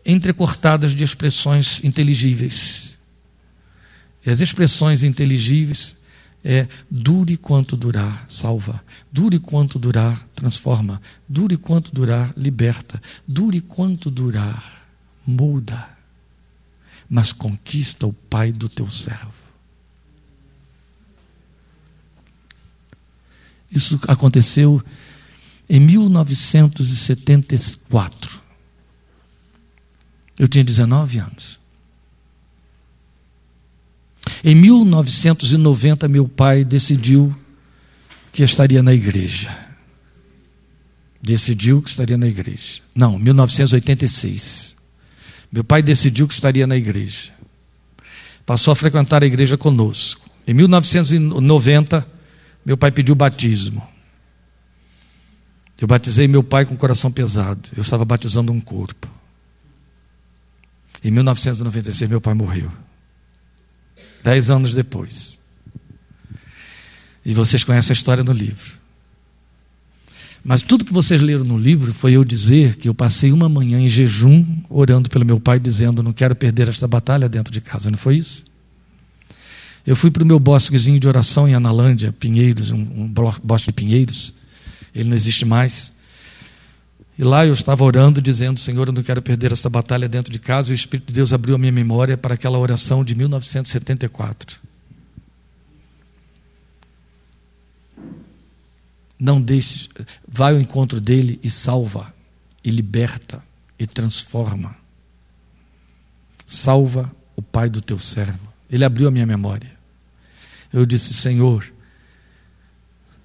[0.05, 2.96] entrecortadas de expressões inteligíveis.
[4.27, 5.95] E as expressões inteligíveis
[6.43, 8.83] é dure quanto durar, salva.
[9.09, 11.01] Dure quanto durar, transforma.
[11.29, 13.01] Dure quanto durar, liberta.
[13.25, 14.85] Dure quanto durar,
[15.25, 15.87] muda.
[17.09, 19.31] Mas conquista o Pai do teu servo.
[23.71, 24.83] Isso aconteceu
[25.69, 28.41] em 1974.
[30.37, 31.57] Eu tinha 19 anos.
[34.43, 37.35] Em 1990, meu pai decidiu
[38.31, 39.55] que estaria na igreja.
[41.21, 42.81] Decidiu que estaria na igreja.
[42.93, 44.75] Não, 1986.
[45.51, 47.31] Meu pai decidiu que estaria na igreja.
[48.45, 50.29] Passou a frequentar a igreja conosco.
[50.47, 52.07] Em 1990,
[52.65, 53.85] meu pai pediu batismo.
[55.79, 57.69] Eu batizei meu pai com o coração pesado.
[57.75, 59.07] Eu estava batizando um corpo.
[61.03, 62.71] Em 1996, meu pai morreu.
[64.27, 65.39] Dez anos depois.
[67.25, 68.73] E vocês conhecem a história no livro.
[70.43, 73.79] Mas tudo que vocês leram no livro foi eu dizer que eu passei uma manhã
[73.79, 77.89] em jejum, orando pelo meu pai, dizendo: Não quero perder esta batalha dentro de casa.
[77.89, 78.43] Não foi isso?
[79.85, 83.73] Eu fui para o meu bosquezinho de oração em Analândia, Pinheiros, um, um bosque de
[83.73, 84.33] Pinheiros.
[84.93, 85.93] Ele não existe mais.
[87.17, 90.37] E lá eu estava orando, dizendo: Senhor, eu não quero perder essa batalha dentro de
[90.37, 90.69] casa.
[90.69, 94.59] E o Espírito de Deus abriu a minha memória para aquela oração de 1974.
[99.19, 99.89] Não deixe,
[100.27, 102.13] vai ao encontro dele e salva,
[102.63, 103.43] e liberta,
[103.79, 104.75] e transforma.
[106.45, 108.47] Salva o pai do teu servo.
[108.69, 109.71] Ele abriu a minha memória.
[110.71, 111.65] Eu disse: Senhor,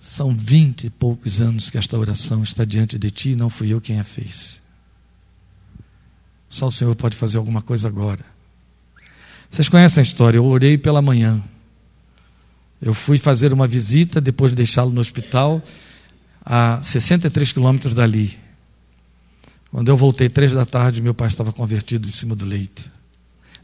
[0.02, 3.72] são vinte e poucos anos que esta oração está diante de ti, e não fui
[3.72, 4.60] eu quem a fez.
[6.48, 8.24] Só o Senhor pode fazer alguma coisa agora.
[9.48, 10.38] Vocês conhecem a história?
[10.38, 11.40] Eu orei pela manhã.
[12.80, 15.62] Eu fui fazer uma visita depois de deixá-lo no hospital,
[16.44, 18.36] a 63 quilômetros dali.
[19.70, 22.90] Quando eu voltei três da tarde, meu pai estava convertido em cima do leito,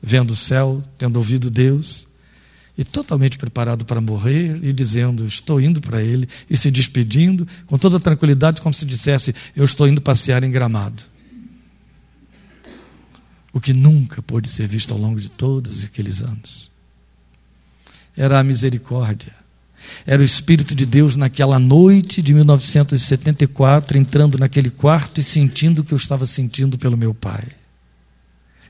[0.01, 2.07] vendo o céu, tendo ouvido Deus,
[2.79, 7.77] e totalmente preparado para morrer e dizendo: Estou indo para Ele, e se despedindo com
[7.77, 11.03] toda tranquilidade, como se dissesse: Eu estou indo passear em gramado.
[13.53, 16.71] O que nunca pôde ser visto ao longo de todos aqueles anos
[18.17, 19.33] era a misericórdia.
[20.05, 25.85] Era o Espírito de Deus naquela noite de 1974, entrando naquele quarto e sentindo o
[25.85, 27.58] que eu estava sentindo pelo meu pai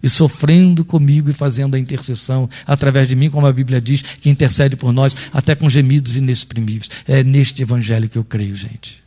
[0.03, 4.31] e sofrendo comigo e fazendo a intercessão através de mim, como a Bíblia diz, que
[4.31, 6.91] intercede por nós até com gemidos inexprimíveis.
[7.07, 9.03] É neste evangelho que eu creio, gente.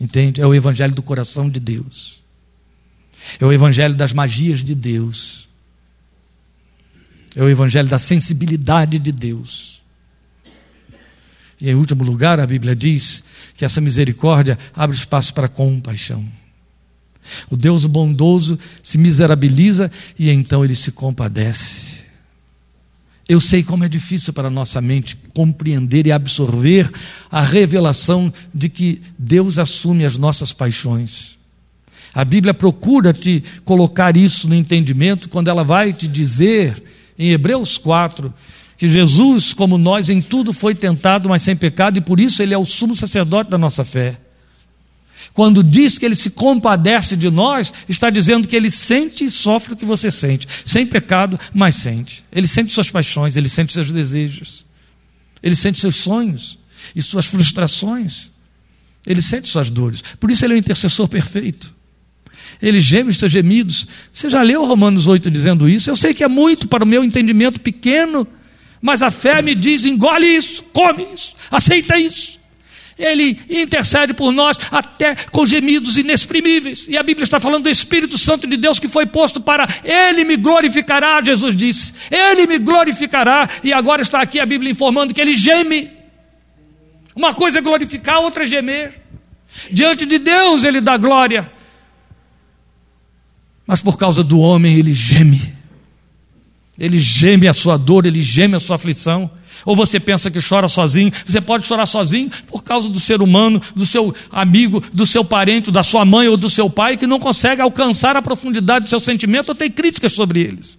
[0.00, 0.40] Entende?
[0.40, 2.20] É o evangelho do coração de Deus.
[3.40, 5.48] É o evangelho das magias de Deus.
[7.34, 9.82] É o evangelho da sensibilidade de Deus.
[11.60, 13.22] E em último lugar, a Bíblia diz
[13.56, 16.24] que essa misericórdia abre espaço para compaixão.
[17.50, 21.98] O Deus bondoso se miserabiliza e então ele se compadece.
[23.28, 26.90] Eu sei como é difícil para a nossa mente compreender e absorver
[27.30, 31.38] a revelação de que Deus assume as nossas paixões.
[32.14, 36.82] A Bíblia procura te colocar isso no entendimento quando ela vai te dizer,
[37.18, 38.32] em Hebreus 4,
[38.78, 42.54] que Jesus, como nós, em tudo foi tentado, mas sem pecado, e por isso ele
[42.54, 44.18] é o sumo sacerdote da nossa fé.
[45.38, 49.74] Quando diz que ele se compadece de nós, está dizendo que ele sente e sofre
[49.74, 50.48] o que você sente.
[50.64, 52.24] Sem pecado, mas sente.
[52.32, 54.66] Ele sente suas paixões, ele sente seus desejos.
[55.40, 56.58] Ele sente seus sonhos
[56.92, 58.32] e suas frustrações.
[59.06, 60.02] Ele sente suas dores.
[60.18, 61.72] Por isso ele é o intercessor perfeito.
[62.60, 63.86] Ele geme os seus gemidos.
[64.12, 65.88] Você já leu Romanos 8 dizendo isso?
[65.88, 68.26] Eu sei que é muito para o meu entendimento pequeno,
[68.82, 72.37] mas a fé me diz: engole isso, come isso, aceita isso.
[72.98, 76.88] Ele intercede por nós até com gemidos inexprimíveis.
[76.88, 80.24] E a Bíblia está falando do Espírito Santo de Deus que foi posto para Ele
[80.24, 81.94] me glorificará, Jesus disse.
[82.10, 83.48] Ele me glorificará.
[83.62, 85.88] E agora está aqui a Bíblia informando que Ele geme.
[87.14, 89.00] Uma coisa é glorificar, outra é gemer.
[89.70, 91.50] Diante de Deus Ele dá glória.
[93.64, 95.54] Mas por causa do homem Ele geme.
[96.76, 99.30] Ele geme a sua dor, Ele geme a sua aflição.
[99.64, 101.12] Ou você pensa que chora sozinho?
[101.26, 105.70] Você pode chorar sozinho por causa do ser humano, do seu amigo, do seu parente,
[105.70, 109.00] da sua mãe ou do seu pai, que não consegue alcançar a profundidade do seu
[109.00, 110.78] sentimento ou tem críticas sobre eles.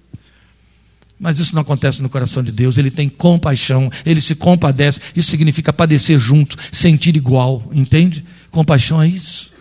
[1.20, 5.30] Mas isso não acontece no coração de Deus, ele tem compaixão, ele se compadece, isso
[5.30, 8.24] significa padecer junto, sentir igual, entende?
[8.50, 9.52] Compaixão é isso.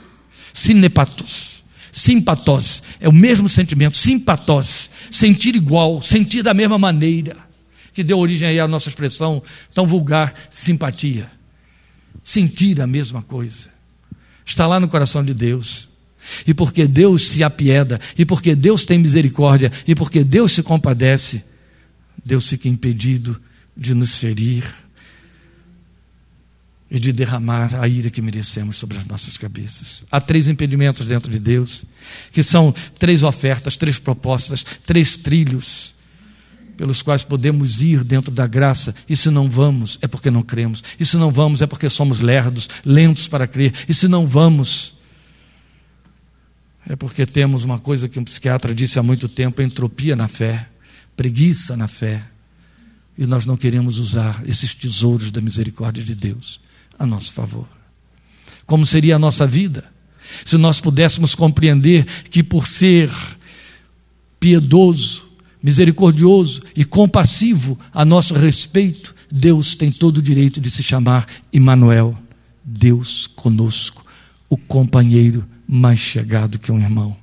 [0.55, 7.48] Sinepatos, simpatose, é o mesmo sentimento, simpatose, sentir igual, sentir da mesma maneira
[7.99, 9.43] que deu origem aí à nossa expressão
[9.75, 11.29] tão vulgar, simpatia.
[12.23, 13.71] Sentir a mesma coisa.
[14.47, 15.91] Está lá no coração de Deus.
[16.47, 21.43] E porque Deus se apieda, e porque Deus tem misericórdia, e porque Deus se compadece,
[22.25, 23.41] Deus fica impedido
[23.77, 24.63] de nos ferir
[26.89, 30.05] e de derramar a ira que merecemos sobre as nossas cabeças.
[30.09, 31.85] Há três impedimentos dentro de Deus,
[32.33, 35.98] que são três ofertas, três propostas, três trilhos
[36.79, 40.83] pelos quais podemos ir dentro da graça, e se não vamos, é porque não cremos,
[40.99, 44.95] e se não vamos, é porque somos lerdos, lentos para crer, e se não vamos,
[46.87, 50.69] é porque temos uma coisa que um psiquiatra disse há muito tempo: entropia na fé,
[51.17, 52.25] preguiça na fé,
[53.19, 56.61] e nós não queremos usar esses tesouros da misericórdia de Deus
[56.97, 57.67] a nosso favor.
[58.67, 59.85] como seria a nossa vida
[60.45, 63.11] se nós pudéssemos compreender que, por ser
[64.39, 65.28] piedoso,
[65.63, 72.15] misericordioso e compassivo a nosso respeito, Deus tem todo o direito de se chamar Emmanuel,
[72.65, 74.05] Deus conosco,
[74.49, 77.17] o companheiro mais chegado que um irmão,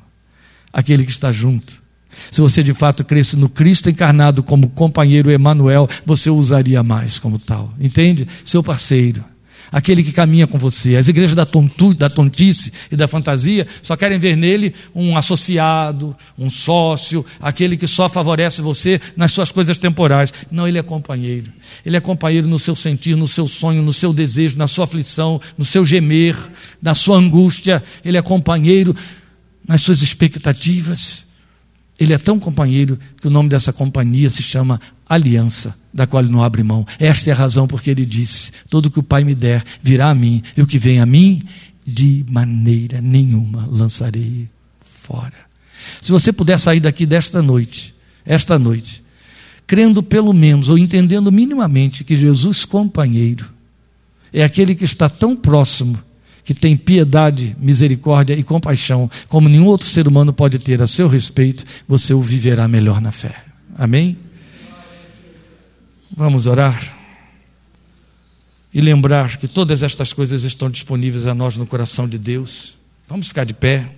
[0.71, 1.83] aquele que está junto.
[2.31, 7.19] Se você de fato cresce no Cristo encarnado como companheiro Emmanuel, você o usaria mais
[7.19, 7.73] como tal.
[7.79, 8.25] Entende?
[8.45, 9.23] Seu parceiro
[9.71, 10.95] aquele que caminha com você.
[10.95, 16.15] As igrejas da, tontu, da tontice e da fantasia só querem ver nele um associado,
[16.37, 20.33] um sócio, aquele que só favorece você nas suas coisas temporais.
[20.51, 21.51] Não, ele é companheiro.
[21.85, 25.39] Ele é companheiro no seu sentir, no seu sonho, no seu desejo, na sua aflição,
[25.57, 26.35] no seu gemer,
[26.81, 27.83] na sua angústia.
[28.03, 28.95] Ele é companheiro
[29.67, 31.25] nas suas expectativas.
[31.99, 36.31] Ele é tão companheiro que o nome dessa companhia se chama aliança, da qual ele
[36.31, 36.85] não abre mão.
[36.99, 40.15] Esta é a razão porque ele disse: Todo que o Pai me der virá a
[40.15, 41.41] mim, e o que vem a mim,
[41.85, 44.49] de maneira nenhuma lançarei
[45.01, 45.45] fora.
[46.01, 47.93] Se você puder sair daqui desta noite,
[48.25, 49.03] esta noite,
[49.67, 53.45] crendo pelo menos, ou entendendo minimamente que Jesus, companheiro,
[54.33, 55.97] é aquele que está tão próximo
[56.43, 61.07] que tem piedade, misericórdia e compaixão, como nenhum outro ser humano pode ter a seu
[61.07, 63.35] respeito, você o viverá melhor na fé.
[63.75, 64.15] Amém?
[66.17, 66.95] Vamos orar
[68.73, 72.77] e lembrar que todas estas coisas estão disponíveis a nós no coração de Deus.
[73.05, 73.91] Vamos ficar de pé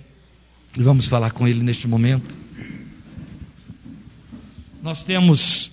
[0.76, 2.36] e vamos falar com Ele neste momento.
[4.82, 5.70] Nós temos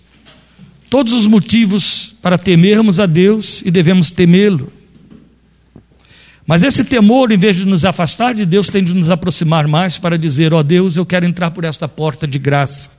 [0.87, 4.71] todos os motivos para temermos a Deus e devemos temê-lo.
[6.45, 9.97] Mas esse temor, em vez de nos afastar de Deus, tem de nos aproximar mais
[9.97, 12.91] para dizer: Ó oh Deus, eu quero entrar por esta porta de graça.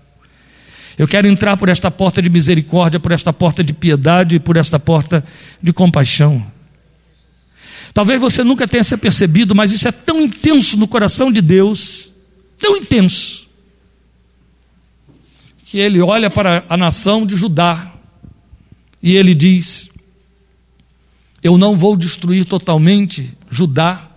[0.99, 4.79] Eu quero entrar por esta porta de misericórdia, por esta porta de piedade, por esta
[4.79, 5.25] porta
[5.63, 6.45] de compaixão.
[7.93, 12.13] Talvez você nunca tenha se percebido, mas isso é tão intenso no coração de Deus,
[12.59, 13.47] tão intenso,
[15.67, 17.93] que ele olha para a nação de Judá
[19.03, 19.91] e ele diz:
[21.47, 24.11] eu não vou destruir totalmente Judá,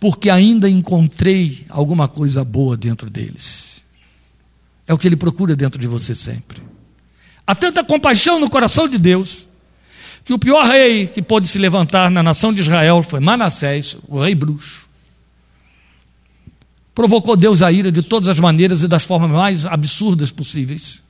[0.00, 3.82] porque ainda encontrei alguma coisa boa dentro deles.
[4.90, 6.60] É o que ele procura dentro de você sempre.
[7.46, 9.46] Há tanta compaixão no coração de Deus,
[10.24, 14.20] que o pior rei que pôde se levantar na nação de Israel foi Manassés, o
[14.20, 14.88] rei bruxo.
[16.92, 21.00] Provocou Deus a ira de todas as maneiras e das formas mais absurdas possíveis.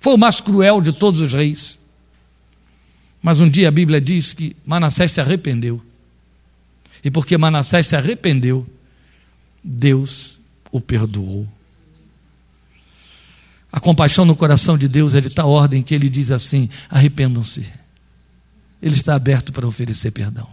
[0.00, 1.78] Foi o mais cruel de todos os reis.
[3.22, 5.82] Mas um dia a Bíblia diz que Manassés se arrependeu.
[7.04, 8.66] E porque Manassés se arrependeu,
[9.62, 10.40] Deus
[10.72, 11.46] o perdoou.
[13.76, 17.66] A compaixão no coração de Deus é de tal ordem que ele diz assim: arrependam-se.
[18.80, 20.48] Ele está aberto para oferecer perdão.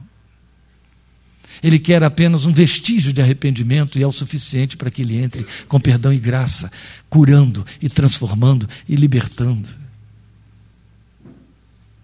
[1.64, 5.48] Ele quer apenas um vestígio de arrependimento e é o suficiente para que ele entre
[5.70, 6.70] com perdão e graça,
[7.10, 9.70] curando e transformando e libertando.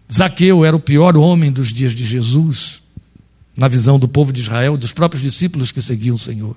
[0.10, 2.82] Zaqueu era o pior homem dos dias de Jesus,
[3.58, 6.56] na visão do povo de Israel, dos próprios discípulos que seguiam o Senhor.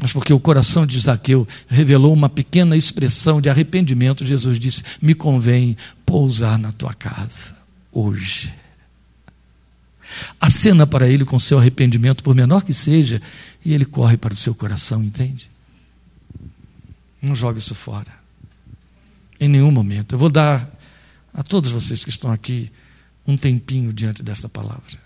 [0.00, 5.12] Mas porque o coração de Zaqueu revelou uma pequena expressão de arrependimento, Jesus disse: Me
[5.12, 5.76] convém
[6.06, 7.56] pousar na tua casa
[7.90, 8.54] hoje.
[10.40, 13.20] Acena para ele com seu arrependimento, por menor que seja,
[13.64, 15.50] e ele corre para o seu coração, entende?
[17.20, 18.12] Não jogue isso fora.
[19.40, 20.14] Em nenhum momento.
[20.14, 20.70] Eu vou dar
[21.34, 22.70] a todos vocês que estão aqui
[23.26, 24.96] um tempinho diante desta palavra.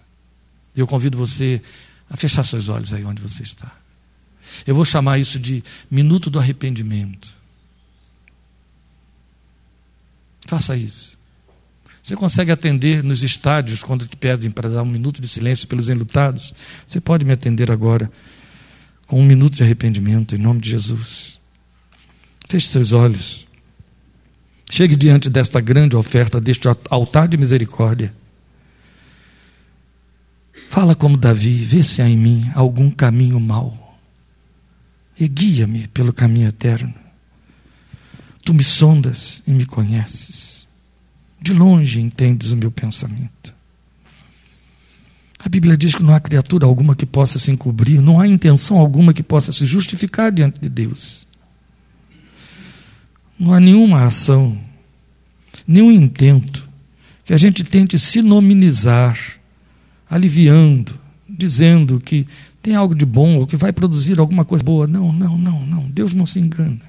[0.76, 1.62] Eu convido você
[2.11, 3.82] a fechar seus olhos aí onde você está.
[4.67, 7.37] Eu vou chamar isso de minuto do arrependimento.
[10.47, 11.19] Faça isso.
[12.03, 15.89] Você consegue atender nos estádios quando te pedem para dar um minuto de silêncio pelos
[15.89, 16.53] enlutados?
[16.87, 18.11] Você pode me atender agora
[19.07, 21.39] com um minuto de arrependimento, em nome de Jesus.
[22.49, 23.47] Feche seus olhos.
[24.71, 28.13] Chegue diante desta grande oferta, deste altar de misericórdia.
[30.69, 33.82] Fala como Davi, vê se há em mim algum caminho mau.
[35.23, 36.93] E guia-me pelo caminho eterno.
[38.45, 40.66] Tu me sondas e me conheces.
[41.41, 43.55] De longe entendes o meu pensamento.
[45.39, 48.79] A Bíblia diz que não há criatura alguma que possa se encobrir, não há intenção
[48.79, 51.25] alguma que possa se justificar diante de Deus.
[53.39, 54.59] Não há nenhuma ação,
[55.64, 56.68] nenhum intento
[57.25, 59.16] que a gente tente se nominizar,
[60.11, 60.99] aliviando,
[61.29, 62.27] dizendo que
[62.63, 64.87] tem algo de bom ou que vai produzir alguma coisa boa.
[64.87, 65.91] Não, não, não, não.
[65.91, 66.81] Deus não se engana.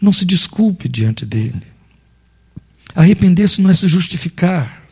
[0.00, 1.62] Não se desculpe diante dele.
[2.94, 4.82] Arrepender-se não é se justificar.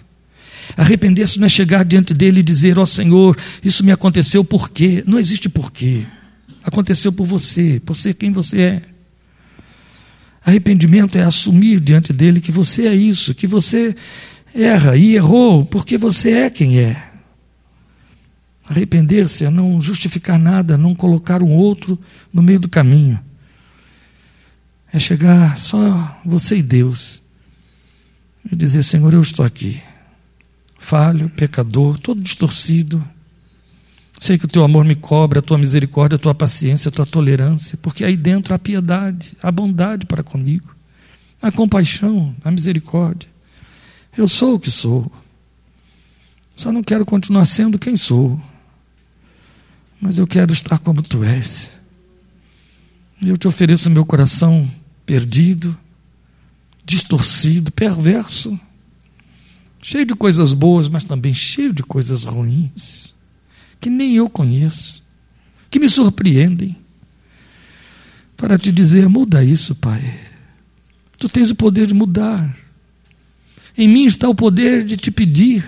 [0.77, 4.71] Arrepender-se não é chegar diante dele e dizer: Ó oh, Senhor, isso me aconteceu por
[4.71, 5.03] quê?
[5.07, 6.05] Não existe porquê.
[6.63, 8.83] Aconteceu por você, por ser quem você é.
[10.45, 13.95] Arrependimento é assumir diante dele que você é isso, que você
[14.55, 17.12] erra e errou porque você é quem é.
[18.69, 21.99] Arrepender-se é não justificar nada, não colocar um outro
[22.33, 23.19] no meio do caminho.
[24.93, 27.21] É chegar só você e Deus
[28.51, 29.81] e dizer: Senhor, eu estou aqui,
[30.79, 33.03] falho, pecador, todo distorcido.
[34.21, 37.05] Sei que o teu amor me cobra, a tua misericórdia, a tua paciência, a tua
[37.05, 40.77] tolerância, porque aí dentro há piedade, há bondade para comigo,
[41.41, 43.29] a compaixão, a misericórdia.
[44.17, 45.11] Eu sou o que sou.
[46.55, 48.41] Só não quero continuar sendo quem sou.
[50.05, 51.71] Mas eu quero estar como tu és.
[53.25, 54.69] Eu te ofereço meu coração
[55.07, 55.79] perdido,
[56.85, 58.59] distorcido, perverso,
[59.81, 63.15] cheio de coisas boas, mas também cheio de coisas ruins,
[63.81, 65.05] que nem eu conheço,
[65.71, 66.77] que me surpreendem.
[68.37, 70.03] Para te dizer, muda isso, Pai.
[71.17, 72.53] Tu tens o poder de mudar.
[73.79, 75.65] Em mim está o poder de te pedir,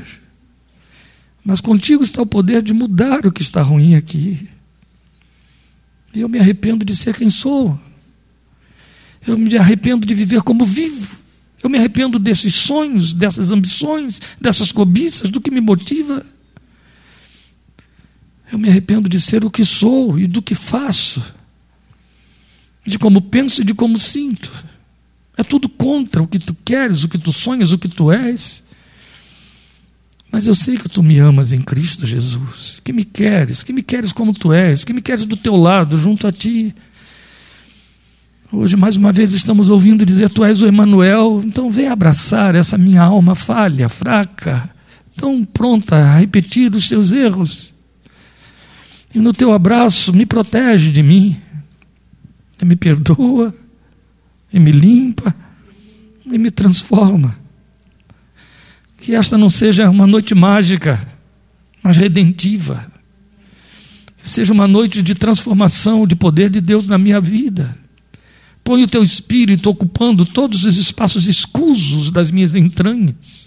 [1.45, 4.49] mas contigo está o poder de mudar o que está ruim aqui.
[6.14, 7.78] E eu me arrependo de ser quem sou.
[9.26, 11.22] Eu me arrependo de viver como vivo.
[11.62, 16.24] Eu me arrependo desses sonhos, dessas ambições, dessas cobiças, do que me motiva.
[18.51, 21.22] Eu me arrependo de ser o que sou e do que faço,
[22.86, 24.53] de como penso e de como sinto.
[25.36, 28.62] É tudo contra o que tu queres, o que tu sonhas, o que tu és.
[30.35, 33.85] Mas eu sei que tu me amas em Cristo Jesus, que me queres, que me
[33.85, 36.74] queres como tu és, que me queres do teu lado, junto a ti.
[38.51, 42.76] Hoje, mais uma vez, estamos ouvindo dizer: Tu és o Emanuel, então vem abraçar essa
[42.76, 44.68] minha alma falha, fraca,
[45.16, 47.72] tão pronta a repetir os seus erros.
[49.14, 51.37] E no teu abraço, me protege de mim,
[52.61, 53.55] e me perdoa,
[54.53, 55.32] e me limpa
[56.26, 57.43] e me transforma.
[59.05, 60.98] Que esta não seja uma noite mágica,
[61.82, 62.90] mas redentiva.
[64.16, 67.76] Que seja uma noite de transformação, de poder de Deus na minha vida.
[68.64, 73.46] Põe o teu espírito ocupando todos os espaços escusos das minhas entranhas,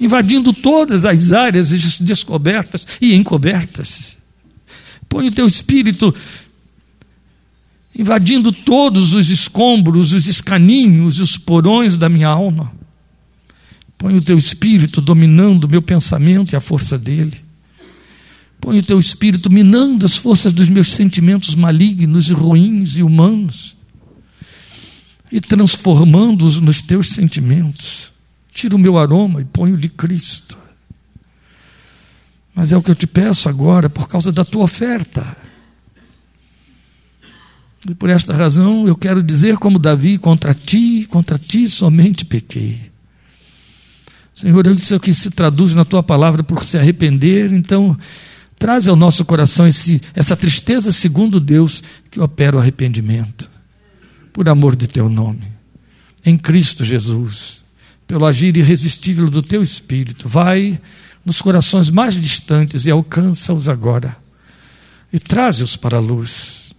[0.00, 1.68] invadindo todas as áreas
[2.00, 4.16] descobertas e encobertas.
[5.10, 6.14] Põe o teu espírito
[7.94, 12.72] invadindo todos os escombros, os escaninhos, os porões da minha alma.
[13.96, 17.42] Põe o teu espírito dominando o meu pensamento e a força dele.
[18.60, 23.76] Põe o teu espírito minando as forças dos meus sentimentos malignos e ruins e humanos.
[25.30, 28.12] E transformando-os nos teus sentimentos.
[28.52, 30.56] Tira o meu aroma e de Cristo.
[32.54, 35.36] Mas é o que eu te peço agora por causa da tua oferta.
[37.88, 42.93] E por esta razão eu quero dizer, como Davi, contra ti, contra ti somente pequei.
[44.34, 47.96] Senhor, isso é o que se traduz na tua palavra por se arrepender, então
[48.58, 53.48] traz ao nosso coração esse, essa tristeza segundo Deus que opera o arrependimento,
[54.32, 55.44] por amor de teu nome,
[56.26, 57.64] em Cristo Jesus,
[58.08, 60.28] pelo agir irresistível do teu Espírito.
[60.28, 60.80] Vai
[61.24, 64.16] nos corações mais distantes e alcança-os agora,
[65.12, 66.74] e traze-os para a luz.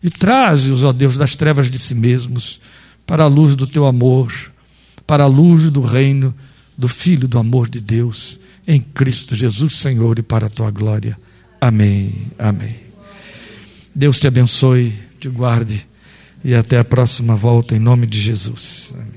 [0.00, 2.60] E traze-os, ó Deus, das trevas de si mesmos
[3.04, 4.32] para a luz do teu amor,
[5.04, 6.32] para a luz do reino
[6.76, 11.18] do Filho do amor de Deus, em Cristo Jesus, Senhor, e para a tua glória.
[11.60, 12.30] Amém.
[12.38, 12.76] Amém.
[13.94, 15.86] Deus te abençoe, te guarde
[16.44, 18.92] e até a próxima volta, em nome de Jesus.
[18.94, 19.06] Amém.